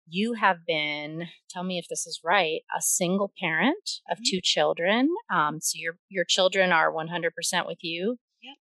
you 0.07 0.33
have 0.33 0.65
been 0.67 1.27
tell 1.49 1.63
me 1.63 1.77
if 1.77 1.85
this 1.87 2.05
is 2.05 2.19
right 2.23 2.61
a 2.75 2.81
single 2.81 3.31
parent 3.39 4.01
of 4.09 4.17
mm-hmm. 4.17 4.23
two 4.29 4.39
children 4.43 5.09
um, 5.33 5.59
so 5.61 5.73
your 5.75 5.97
your 6.09 6.25
children 6.25 6.71
are 6.71 6.91
100% 6.91 7.29
with 7.65 7.77
you 7.81 8.17
yep. 8.43 8.55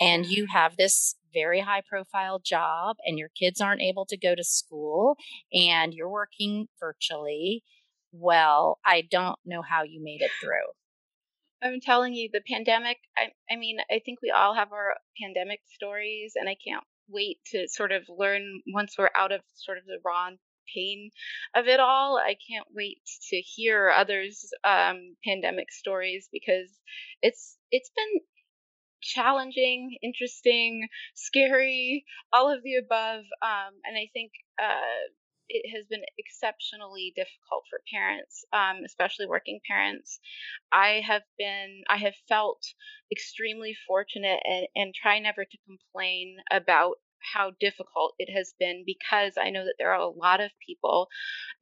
and 0.00 0.26
you 0.26 0.46
have 0.46 0.76
this 0.76 1.16
very 1.34 1.60
high 1.60 1.82
profile 1.88 2.40
job 2.42 2.96
and 3.04 3.18
your 3.18 3.28
kids 3.38 3.60
aren't 3.60 3.82
able 3.82 4.06
to 4.06 4.16
go 4.16 4.34
to 4.34 4.42
school 4.42 5.16
and 5.52 5.92
you're 5.92 6.08
working 6.08 6.66
virtually 6.80 7.62
well 8.12 8.78
i 8.86 9.02
don't 9.10 9.38
know 9.44 9.60
how 9.60 9.82
you 9.82 10.02
made 10.02 10.22
it 10.22 10.30
through 10.40 10.72
I'm 11.62 11.80
telling 11.80 12.14
you, 12.14 12.28
the 12.32 12.42
pandemic, 12.46 12.98
I, 13.16 13.28
I 13.50 13.56
mean, 13.56 13.78
I 13.90 14.00
think 14.04 14.20
we 14.22 14.30
all 14.30 14.54
have 14.54 14.72
our 14.72 14.94
pandemic 15.20 15.60
stories, 15.66 16.34
and 16.36 16.48
I 16.48 16.56
can't 16.66 16.84
wait 17.08 17.38
to 17.46 17.68
sort 17.68 17.92
of 17.92 18.02
learn 18.08 18.60
once 18.74 18.94
we're 18.98 19.10
out 19.16 19.32
of 19.32 19.40
sort 19.54 19.78
of 19.78 19.84
the 19.84 19.98
raw 20.04 20.30
pain 20.74 21.10
of 21.54 21.66
it 21.66 21.80
all. 21.80 22.18
I 22.18 22.36
can't 22.48 22.66
wait 22.74 23.00
to 23.30 23.36
hear 23.36 23.90
others' 23.90 24.50
um, 24.64 25.16
pandemic 25.24 25.72
stories 25.72 26.28
because 26.32 26.70
it's 27.22 27.56
it's 27.70 27.90
been 27.96 28.20
challenging, 29.00 29.96
interesting, 30.02 30.88
scary, 31.14 32.04
all 32.32 32.52
of 32.52 32.62
the 32.62 32.76
above. 32.76 33.24
Um, 33.42 33.74
and 33.84 33.96
I 33.96 34.08
think 34.12 34.32
uh, 34.60 35.12
it 35.48 35.70
has 35.74 35.86
been 35.86 36.02
exceptionally 36.18 37.12
difficult 37.16 37.64
for 37.70 37.80
parents, 37.92 38.44
um, 38.52 38.82
especially 38.84 39.26
working 39.26 39.60
parents. 39.68 40.20
I 40.72 41.02
have 41.06 41.22
been, 41.38 41.82
I 41.88 41.98
have 41.98 42.14
felt 42.28 42.62
extremely 43.12 43.76
fortunate 43.86 44.40
and, 44.44 44.66
and 44.74 44.94
try 44.94 45.18
never 45.18 45.44
to 45.44 45.58
complain 45.66 46.36
about 46.50 46.96
how 47.34 47.52
difficult 47.60 48.14
it 48.18 48.32
has 48.32 48.54
been 48.58 48.84
because 48.86 49.34
I 49.40 49.50
know 49.50 49.64
that 49.64 49.74
there 49.78 49.92
are 49.92 50.00
a 50.00 50.08
lot 50.08 50.40
of 50.40 50.50
people 50.64 51.08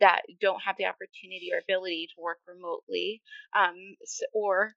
that 0.01 0.23
don't 0.41 0.61
have 0.67 0.77
the 0.77 0.87
opportunity 0.87 1.51
or 1.53 1.59
ability 1.59 2.09
to 2.15 2.23
work 2.23 2.39
remotely 2.47 3.23
um, 3.57 3.75
or 4.33 4.75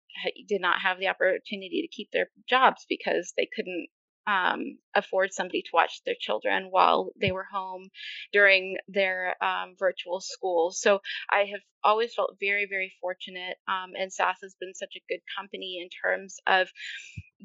did 0.47 0.61
not 0.61 0.81
have 0.81 0.99
the 0.99 1.07
opportunity 1.07 1.81
to 1.81 1.95
keep 1.95 2.09
their 2.11 2.29
jobs 2.47 2.85
because 2.87 3.33
they 3.37 3.49
couldn't 3.53 3.87
um, 4.27 4.77
afford 4.93 5.33
somebody 5.33 5.61
to 5.61 5.69
watch 5.73 6.01
their 6.05 6.15
children 6.19 6.67
while 6.69 7.11
they 7.19 7.31
were 7.31 7.47
home 7.49 7.89
during 8.33 8.77
their 8.89 9.41
um, 9.43 9.75
virtual 9.79 10.19
school. 10.19 10.71
So 10.71 10.99
I 11.31 11.45
have 11.51 11.61
always 11.83 12.13
felt 12.13 12.35
very, 12.39 12.67
very 12.69 12.93
fortunate. 12.99 13.57
Um, 13.67 13.93
and 13.97 14.11
SAS 14.11 14.37
has 14.43 14.55
been 14.59 14.73
such 14.73 14.95
a 14.97 15.03
good 15.09 15.21
company 15.37 15.79
in 15.81 15.89
terms 15.89 16.39
of 16.45 16.67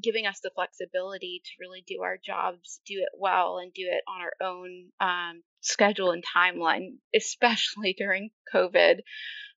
giving 0.02 0.26
us 0.26 0.40
the 0.42 0.50
flexibility 0.54 1.42
to 1.44 1.50
really 1.60 1.84
do 1.86 2.02
our 2.02 2.18
jobs, 2.24 2.80
do 2.84 2.94
it 2.98 3.10
well, 3.16 3.58
and 3.58 3.72
do 3.72 3.82
it 3.82 4.02
on 4.08 4.20
our 4.20 4.32
own 4.46 4.86
um, 5.00 5.42
schedule 5.60 6.10
and 6.10 6.24
timeline, 6.36 6.96
especially 7.14 7.94
during 7.98 8.30
COVID 8.52 9.00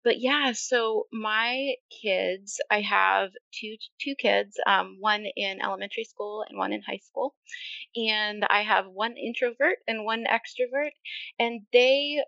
but 0.04 0.20
yeah, 0.20 0.52
so 0.52 1.06
my 1.12 1.74
kids, 2.02 2.60
I 2.70 2.82
have 2.82 3.30
two 3.52 3.76
two 4.00 4.14
kids, 4.16 4.56
um, 4.66 4.96
one 5.00 5.26
in 5.36 5.60
elementary 5.62 6.04
school 6.04 6.44
and 6.48 6.58
one 6.58 6.72
in 6.72 6.82
high 6.82 7.00
school, 7.04 7.34
and 7.96 8.44
I 8.50 8.62
have 8.62 8.86
one 8.88 9.16
introvert 9.16 9.78
and 9.88 10.04
one 10.04 10.24
extrovert, 10.24 10.92
and 11.38 11.62
they 11.72 12.22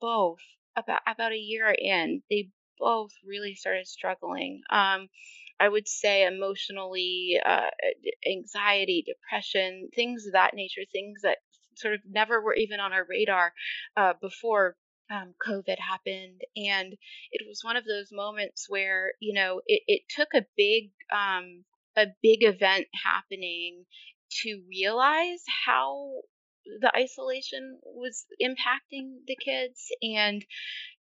both 0.00 0.40
about 0.76 1.00
about 1.06 1.32
a 1.32 1.36
year 1.38 1.70
in, 1.70 2.22
they 2.30 2.48
both 2.78 3.12
really 3.24 3.54
started 3.54 3.86
struggling. 3.86 4.62
Um, 4.70 5.08
I 5.60 5.68
would 5.68 5.86
say 5.88 6.26
emotionally, 6.26 7.40
uh, 7.44 7.70
anxiety, 8.26 9.04
depression, 9.06 9.90
things 9.94 10.26
of 10.26 10.32
that 10.32 10.54
nature, 10.54 10.82
things 10.90 11.20
that 11.22 11.38
sort 11.76 11.94
of 11.94 12.00
never 12.08 12.40
were 12.42 12.54
even 12.54 12.80
on 12.80 12.92
our 12.92 13.06
radar 13.08 13.52
uh, 13.96 14.14
before 14.20 14.76
um, 15.10 15.34
COVID 15.46 15.78
happened. 15.78 16.40
And 16.56 16.94
it 17.30 17.46
was 17.46 17.60
one 17.62 17.76
of 17.76 17.84
those 17.84 18.08
moments 18.12 18.66
where, 18.68 19.12
you 19.20 19.34
know, 19.34 19.60
it, 19.66 19.82
it 19.86 20.02
took 20.08 20.28
a 20.34 20.46
big, 20.56 20.90
um, 21.12 21.64
a 21.96 22.06
big 22.22 22.42
event 22.42 22.86
happening 23.04 23.84
to 24.42 24.62
realize 24.68 25.42
how 25.66 26.22
the 26.80 26.92
isolation 26.96 27.78
was 27.84 28.24
impacting 28.40 29.16
the 29.26 29.36
kids 29.36 29.88
and 30.02 30.44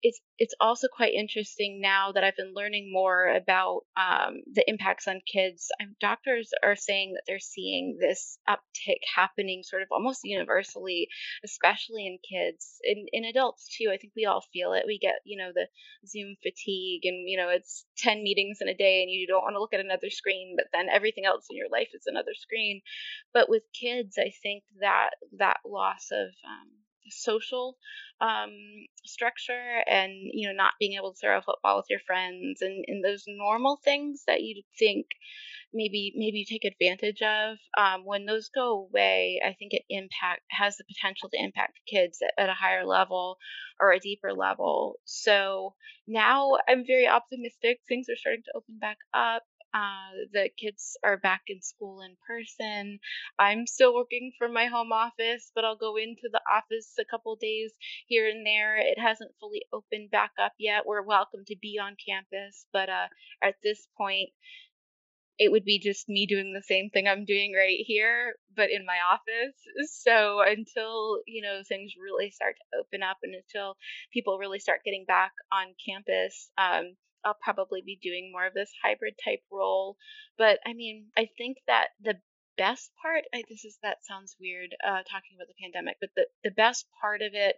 it's 0.03 0.21
it's 0.39 0.55
also 0.61 0.89
quite 0.95 1.15
interesting 1.15 1.81
now 1.81 2.13
that 2.13 2.23
I've 2.23 2.37
been 2.37 2.53
learning 2.55 2.93
more 2.93 3.29
about 3.29 3.81
um, 3.97 4.43
the 4.53 4.63
impacts 4.69 5.09
on 5.09 5.21
kids. 5.33 5.69
Doctors 6.01 6.51
are 6.63 6.77
saying 6.77 7.15
that 7.15 7.23
they're 7.27 7.39
seeing 7.39 7.97
this 7.99 8.39
uptick 8.49 9.01
happening 9.15 9.63
sort 9.63 9.83
of 9.83 9.89
almost 9.91 10.21
universally, 10.25 11.09
especially 11.45 12.07
in 12.07 12.19
kids. 12.19 12.79
In 12.85 13.07
in 13.13 13.25
adults 13.25 13.69
too, 13.77 13.91
I 13.93 13.97
think 13.97 14.13
we 14.15 14.27
all 14.27 14.45
feel 14.53 14.75
it. 14.75 14.85
We 14.87 14.99
get 14.99 15.17
you 15.25 15.39
know 15.39 15.51
the 15.55 15.67
Zoom 16.07 16.37
fatigue, 16.43 17.05
and 17.05 17.29
you 17.29 17.39
know 17.39 17.49
it's 17.49 17.87
ten 17.97 18.23
meetings 18.23 18.59
in 18.61 18.69
a 18.69 18.77
day, 18.77 19.03
and 19.03 19.11
you 19.11 19.27
don't 19.27 19.43
want 19.43 19.55
to 19.55 19.61
look 19.61 19.75
at 19.75 19.81
another 19.81 20.11
screen, 20.11 20.57
but 20.57 20.67
then 20.73 20.89
everything 20.93 21.25
else 21.25 21.47
in 21.51 21.57
your 21.57 21.71
life 21.71 21.89
is 21.95 22.05
another 22.07 22.35
screen. 22.35 22.83
But 23.33 23.49
with 23.49 23.63
kids, 23.79 24.17
I 24.19 24.33
think 24.43 24.65
that 24.81 25.11
that 25.39 25.59
loss 25.65 26.09
of 26.13 26.29
um, 26.45 26.71
social 27.11 27.77
um, 28.21 28.51
structure 29.05 29.83
and 29.89 30.13
you 30.33 30.49
know 30.49 30.55
not 30.55 30.75
being 30.81 30.95
able 30.95 31.13
to 31.13 31.19
throw 31.19 31.39
a 31.39 31.43
football 31.43 31.77
with 31.77 31.87
your 31.91 32.01
friends 32.07 32.63
and, 32.63 32.85
and 32.89 33.05
those 33.05 33.25
normal 33.27 33.79
things 33.85 34.25
that 34.27 34.43
you 34.43 34.63
think 34.79 35.07
maybe 35.75 36.13
maybe 36.17 36.39
you 36.39 36.45
take 36.47 36.65
advantage 36.65 37.23
of 37.23 37.59
um, 37.77 38.05
when 38.05 38.25
those 38.25 38.49
go 38.55 38.89
away 38.89 39.41
i 39.45 39.53
think 39.59 39.73
it 39.73 39.83
impact 39.91 40.41
has 40.51 40.77
the 40.77 40.85
potential 40.85 41.29
to 41.29 41.43
impact 41.43 41.79
kids 41.87 42.19
at, 42.23 42.43
at 42.43 42.51
a 42.51 42.55
higher 42.55 42.87
level 42.87 43.37
or 43.79 43.93
a 43.93 44.01
deeper 44.01 44.33
level. 44.33 44.99
So 45.05 45.75
now 46.07 46.57
i'm 46.69 46.87
very 46.87 47.07
optimistic 47.07 47.81
things 47.89 48.09
are 48.09 48.17
starting 48.17 48.43
to 48.45 48.53
open 48.57 48.79
back 48.79 48.99
up 49.13 49.43
uh, 49.75 50.27
the 50.33 50.49
kids 50.59 50.97
are 51.05 51.19
back 51.19 51.43
in 51.49 51.61
school 51.61 52.01
in 52.01 52.17
person. 52.27 52.99
I'm 53.39 53.67
still 53.67 53.95
working 53.95 54.33
from 54.39 54.53
my 54.53 54.67
home 54.67 54.93
office, 54.93 55.51
but 55.55 55.65
I'll 55.65 55.77
go 55.77 55.97
into 55.97 56.29
the 56.33 56.41
office 56.51 56.95
a 56.99 57.05
couple 57.05 57.37
days 57.37 57.73
here 58.07 58.29
and 58.29 58.47
there. 58.47 58.77
It 58.77 58.99
hasn't 58.99 59.33
fully 59.41 59.63
opened 59.73 60.11
back 60.11 60.33
up 60.41 60.53
yet. 60.59 60.87
We're 60.87 61.03
welcome 61.03 61.45
to 61.47 61.57
be 61.61 61.79
on 61.83 61.97
campus, 62.09 62.67
but 62.73 62.89
uh, 62.89 63.09
at 63.43 63.57
this 63.63 63.87
point, 63.97 64.31
it 65.39 65.53
would 65.53 65.65
be 65.65 65.79
just 65.79 66.09
me 66.09 66.27
doing 66.27 66.55
the 66.55 66.63
same 66.63 66.89
thing 66.91 67.07
I'm 67.07 67.27
doing 67.27 67.53
right 67.55 67.79
here, 67.79 68.37
but 68.55 68.71
in 68.71 68.87
my 68.87 68.99
office. 69.11 69.55
So 69.91 70.41
until, 70.41 71.19
you 71.27 71.43
know, 71.43 71.61
things 71.69 71.93
really 72.03 72.31
start 72.31 72.57
to 72.57 72.79
open 72.81 73.03
up 73.03 73.19
and 73.23 73.35
until 73.35 73.77
people 74.13 74.39
really 74.39 74.59
start 74.59 74.81
getting 74.85 75.05
back 75.07 75.33
on 75.53 75.75
campus, 75.87 76.51
um, 76.57 76.97
I'll 77.27 77.37
probably 77.43 77.83
be 77.85 77.99
doing 78.01 78.31
more 78.33 78.47
of 78.47 78.55
this 78.55 78.71
hybrid 78.83 79.15
type 79.23 79.43
role. 79.51 79.97
But 80.39 80.61
I 80.65 80.73
mean, 80.73 81.07
I 81.19 81.29
think 81.37 81.59
that 81.67 81.89
the 82.01 82.15
best 82.57 82.93
part, 83.03 83.25
I, 83.35 83.43
this 83.49 83.65
is 83.65 83.79
that 83.83 83.99
sounds 84.07 84.37
weird 84.41 84.71
uh, 84.87 85.03
talking 85.11 85.35
about 85.37 85.49
the 85.49 85.61
pandemic, 85.61 85.97
but 86.01 86.11
the 86.15 86.27
the 86.45 86.53
best 86.53 86.87
part 87.01 87.21
of 87.21 87.33
it 87.35 87.57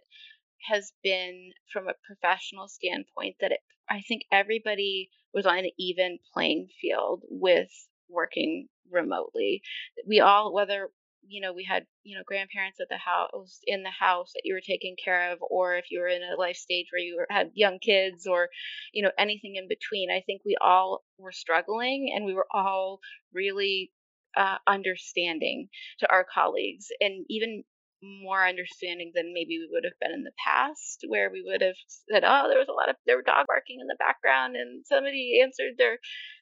has 0.67 0.91
been 1.03 1.51
from 1.71 1.87
a 1.87 1.93
professional 2.05 2.67
standpoint 2.67 3.35
that 3.39 3.51
it, 3.51 3.59
I 3.89 4.01
think 4.01 4.23
everybody 4.31 5.09
was 5.33 5.45
on 5.45 5.59
an 5.59 5.71
even 5.77 6.19
playing 6.33 6.67
field 6.81 7.23
with 7.29 7.69
working 8.09 8.67
remotely. 8.91 9.61
We 10.07 10.19
all, 10.19 10.53
whether 10.53 10.89
you 11.27 11.41
know 11.41 11.53
we 11.53 11.63
had 11.63 11.85
you 12.03 12.17
know 12.17 12.23
grandparents 12.25 12.79
at 12.79 12.89
the 12.89 12.97
house 12.97 13.59
in 13.65 13.83
the 13.83 13.89
house 13.91 14.31
that 14.33 14.41
you 14.45 14.53
were 14.53 14.61
taking 14.61 14.95
care 15.03 15.31
of 15.31 15.39
or 15.41 15.75
if 15.75 15.85
you 15.91 15.99
were 15.99 16.07
in 16.07 16.21
a 16.23 16.39
life 16.39 16.55
stage 16.55 16.87
where 16.91 17.01
you 17.01 17.15
were, 17.17 17.27
had 17.29 17.51
young 17.53 17.79
kids 17.79 18.25
or 18.27 18.49
you 18.93 19.03
know 19.03 19.11
anything 19.17 19.55
in 19.55 19.67
between 19.67 20.09
i 20.11 20.21
think 20.25 20.41
we 20.45 20.55
all 20.61 21.03
were 21.17 21.31
struggling 21.31 22.11
and 22.15 22.25
we 22.25 22.33
were 22.33 22.47
all 22.53 22.99
really 23.33 23.91
uh, 24.37 24.57
understanding 24.67 25.67
to 25.99 26.09
our 26.11 26.25
colleagues 26.33 26.87
and 27.01 27.25
even 27.29 27.63
more 28.01 28.45
understanding 28.47 29.11
than 29.13 29.33
maybe 29.33 29.59
we 29.59 29.67
would 29.71 29.83
have 29.83 29.97
been 29.99 30.11
in 30.11 30.23
the 30.23 30.31
past, 30.43 31.03
where 31.07 31.29
we 31.31 31.41
would 31.45 31.61
have 31.61 31.75
said, 32.09 32.23
"Oh, 32.23 32.47
there 32.47 32.59
was 32.59 32.67
a 32.69 32.73
lot 32.73 32.89
of 32.89 32.95
there 33.05 33.15
were 33.17 33.21
dog 33.23 33.47
barking 33.47 33.79
in 33.79 33.87
the 33.87 33.95
background, 33.99 34.55
and 34.55 34.85
somebody 34.85 35.39
answered 35.43 35.77
their, 35.77 35.99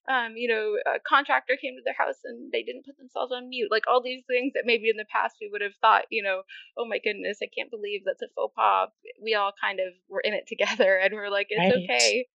um, 0.07 0.35
you 0.37 0.47
know, 0.47 0.77
a 0.85 0.99
contractor 0.99 1.57
came 1.59 1.75
to 1.75 1.81
their 1.83 1.97
house 1.97 2.19
and 2.23 2.51
they 2.51 2.63
didn't 2.63 2.85
put 2.85 2.97
themselves 2.97 3.31
on 3.31 3.49
mute." 3.49 3.71
Like 3.71 3.87
all 3.87 4.01
these 4.01 4.23
things 4.27 4.53
that 4.53 4.65
maybe 4.65 4.89
in 4.89 4.97
the 4.97 5.05
past 5.11 5.35
we 5.41 5.49
would 5.51 5.61
have 5.61 5.75
thought, 5.81 6.05
you 6.09 6.23
know, 6.23 6.43
"Oh 6.77 6.85
my 6.85 6.99
goodness, 6.99 7.39
I 7.41 7.47
can't 7.55 7.71
believe 7.71 8.01
that's 8.05 8.21
a 8.21 8.29
faux 8.35 8.53
pas." 8.55 8.89
We 9.21 9.33
all 9.35 9.53
kind 9.59 9.79
of 9.79 9.93
were 10.09 10.21
in 10.21 10.33
it 10.33 10.47
together, 10.47 10.97
and 11.03 11.13
we're 11.13 11.29
like, 11.29 11.47
"It's 11.49 11.59
right. 11.59 11.73
okay." 11.89 12.27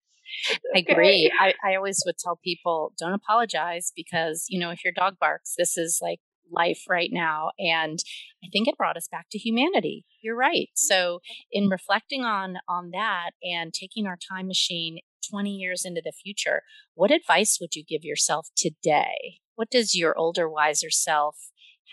I 0.75 0.79
agree. 0.79 1.31
I, 1.39 1.53
I 1.63 1.75
always 1.75 2.01
would 2.05 2.17
tell 2.17 2.37
people 2.43 2.93
don't 2.97 3.13
apologize 3.13 3.91
because, 3.95 4.45
you 4.49 4.59
know, 4.59 4.71
if 4.71 4.83
your 4.83 4.93
dog 4.93 5.17
barks, 5.19 5.55
this 5.57 5.77
is 5.77 5.99
like 6.01 6.19
life 6.53 6.83
right 6.89 7.09
now. 7.11 7.51
And 7.59 7.99
I 8.43 8.47
think 8.51 8.67
it 8.67 8.77
brought 8.77 8.97
us 8.97 9.07
back 9.11 9.27
to 9.31 9.37
humanity. 9.37 10.05
You're 10.21 10.35
right. 10.35 10.69
Mm-hmm. 10.69 10.93
So 10.93 11.19
in 11.51 11.69
reflecting 11.69 12.23
on 12.23 12.57
on 12.67 12.91
that 12.91 13.31
and 13.43 13.73
taking 13.73 14.05
our 14.05 14.17
time 14.17 14.47
machine 14.47 14.99
20 15.29 15.51
years 15.51 15.83
into 15.85 16.01
the 16.03 16.11
future, 16.11 16.61
what 16.95 17.11
advice 17.11 17.57
would 17.59 17.75
you 17.75 17.83
give 17.83 18.03
yourself 18.03 18.49
today? 18.55 19.39
What 19.55 19.69
does 19.69 19.95
your 19.95 20.17
older, 20.17 20.49
wiser 20.49 20.89
self 20.89 21.37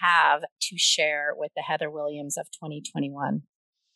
have 0.00 0.42
to 0.42 0.78
share 0.78 1.32
with 1.36 1.52
the 1.54 1.62
Heather 1.62 1.90
Williams 1.90 2.36
of 2.36 2.46
2021? 2.52 3.42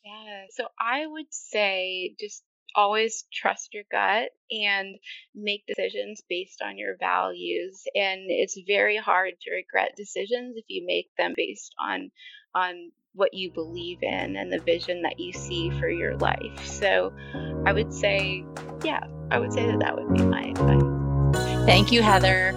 Yeah, 0.05 0.45
so 0.51 0.67
I 0.79 1.07
would 1.07 1.27
say 1.31 2.15
just 2.21 2.43
always 2.75 3.25
trust 3.33 3.75
your 3.75 3.85
gut 3.91 4.31
and 4.51 4.97
make 5.35 5.65
decisions 5.67 6.23
based 6.29 6.63
on 6.63 6.79
your 6.79 6.97
values 6.99 7.83
and 7.95 8.23
it's 8.29 8.59
very 8.67 8.97
hard 8.97 9.33
to 9.41 9.51
regret 9.53 9.93
decisions 9.97 10.55
if 10.57 10.65
you 10.69 10.85
make 10.87 11.09
them 11.17 11.33
based 11.37 11.75
on 11.79 12.11
on 12.55 12.91
what 13.15 13.33
you 13.33 13.51
believe 13.53 13.99
in 14.03 14.37
and 14.37 14.53
the 14.53 14.59
vision 14.59 15.03
that 15.03 15.21
you 15.21 15.33
see 15.33 15.71
for 15.79 15.89
your 15.89 16.17
life. 16.17 16.67
So 16.67 17.13
i 17.67 17.73
would 17.73 17.93
say 17.93 18.45
yeah 18.85 19.05
i 19.31 19.39
would 19.39 19.53
say 19.53 19.67
that 19.67 19.81
that 19.81 19.97
would 19.97 20.13
be 20.13 20.23
my 20.23 20.43
advice. 20.43 21.67
Thank 21.67 21.93
you 21.93 22.03
heather 22.03 22.55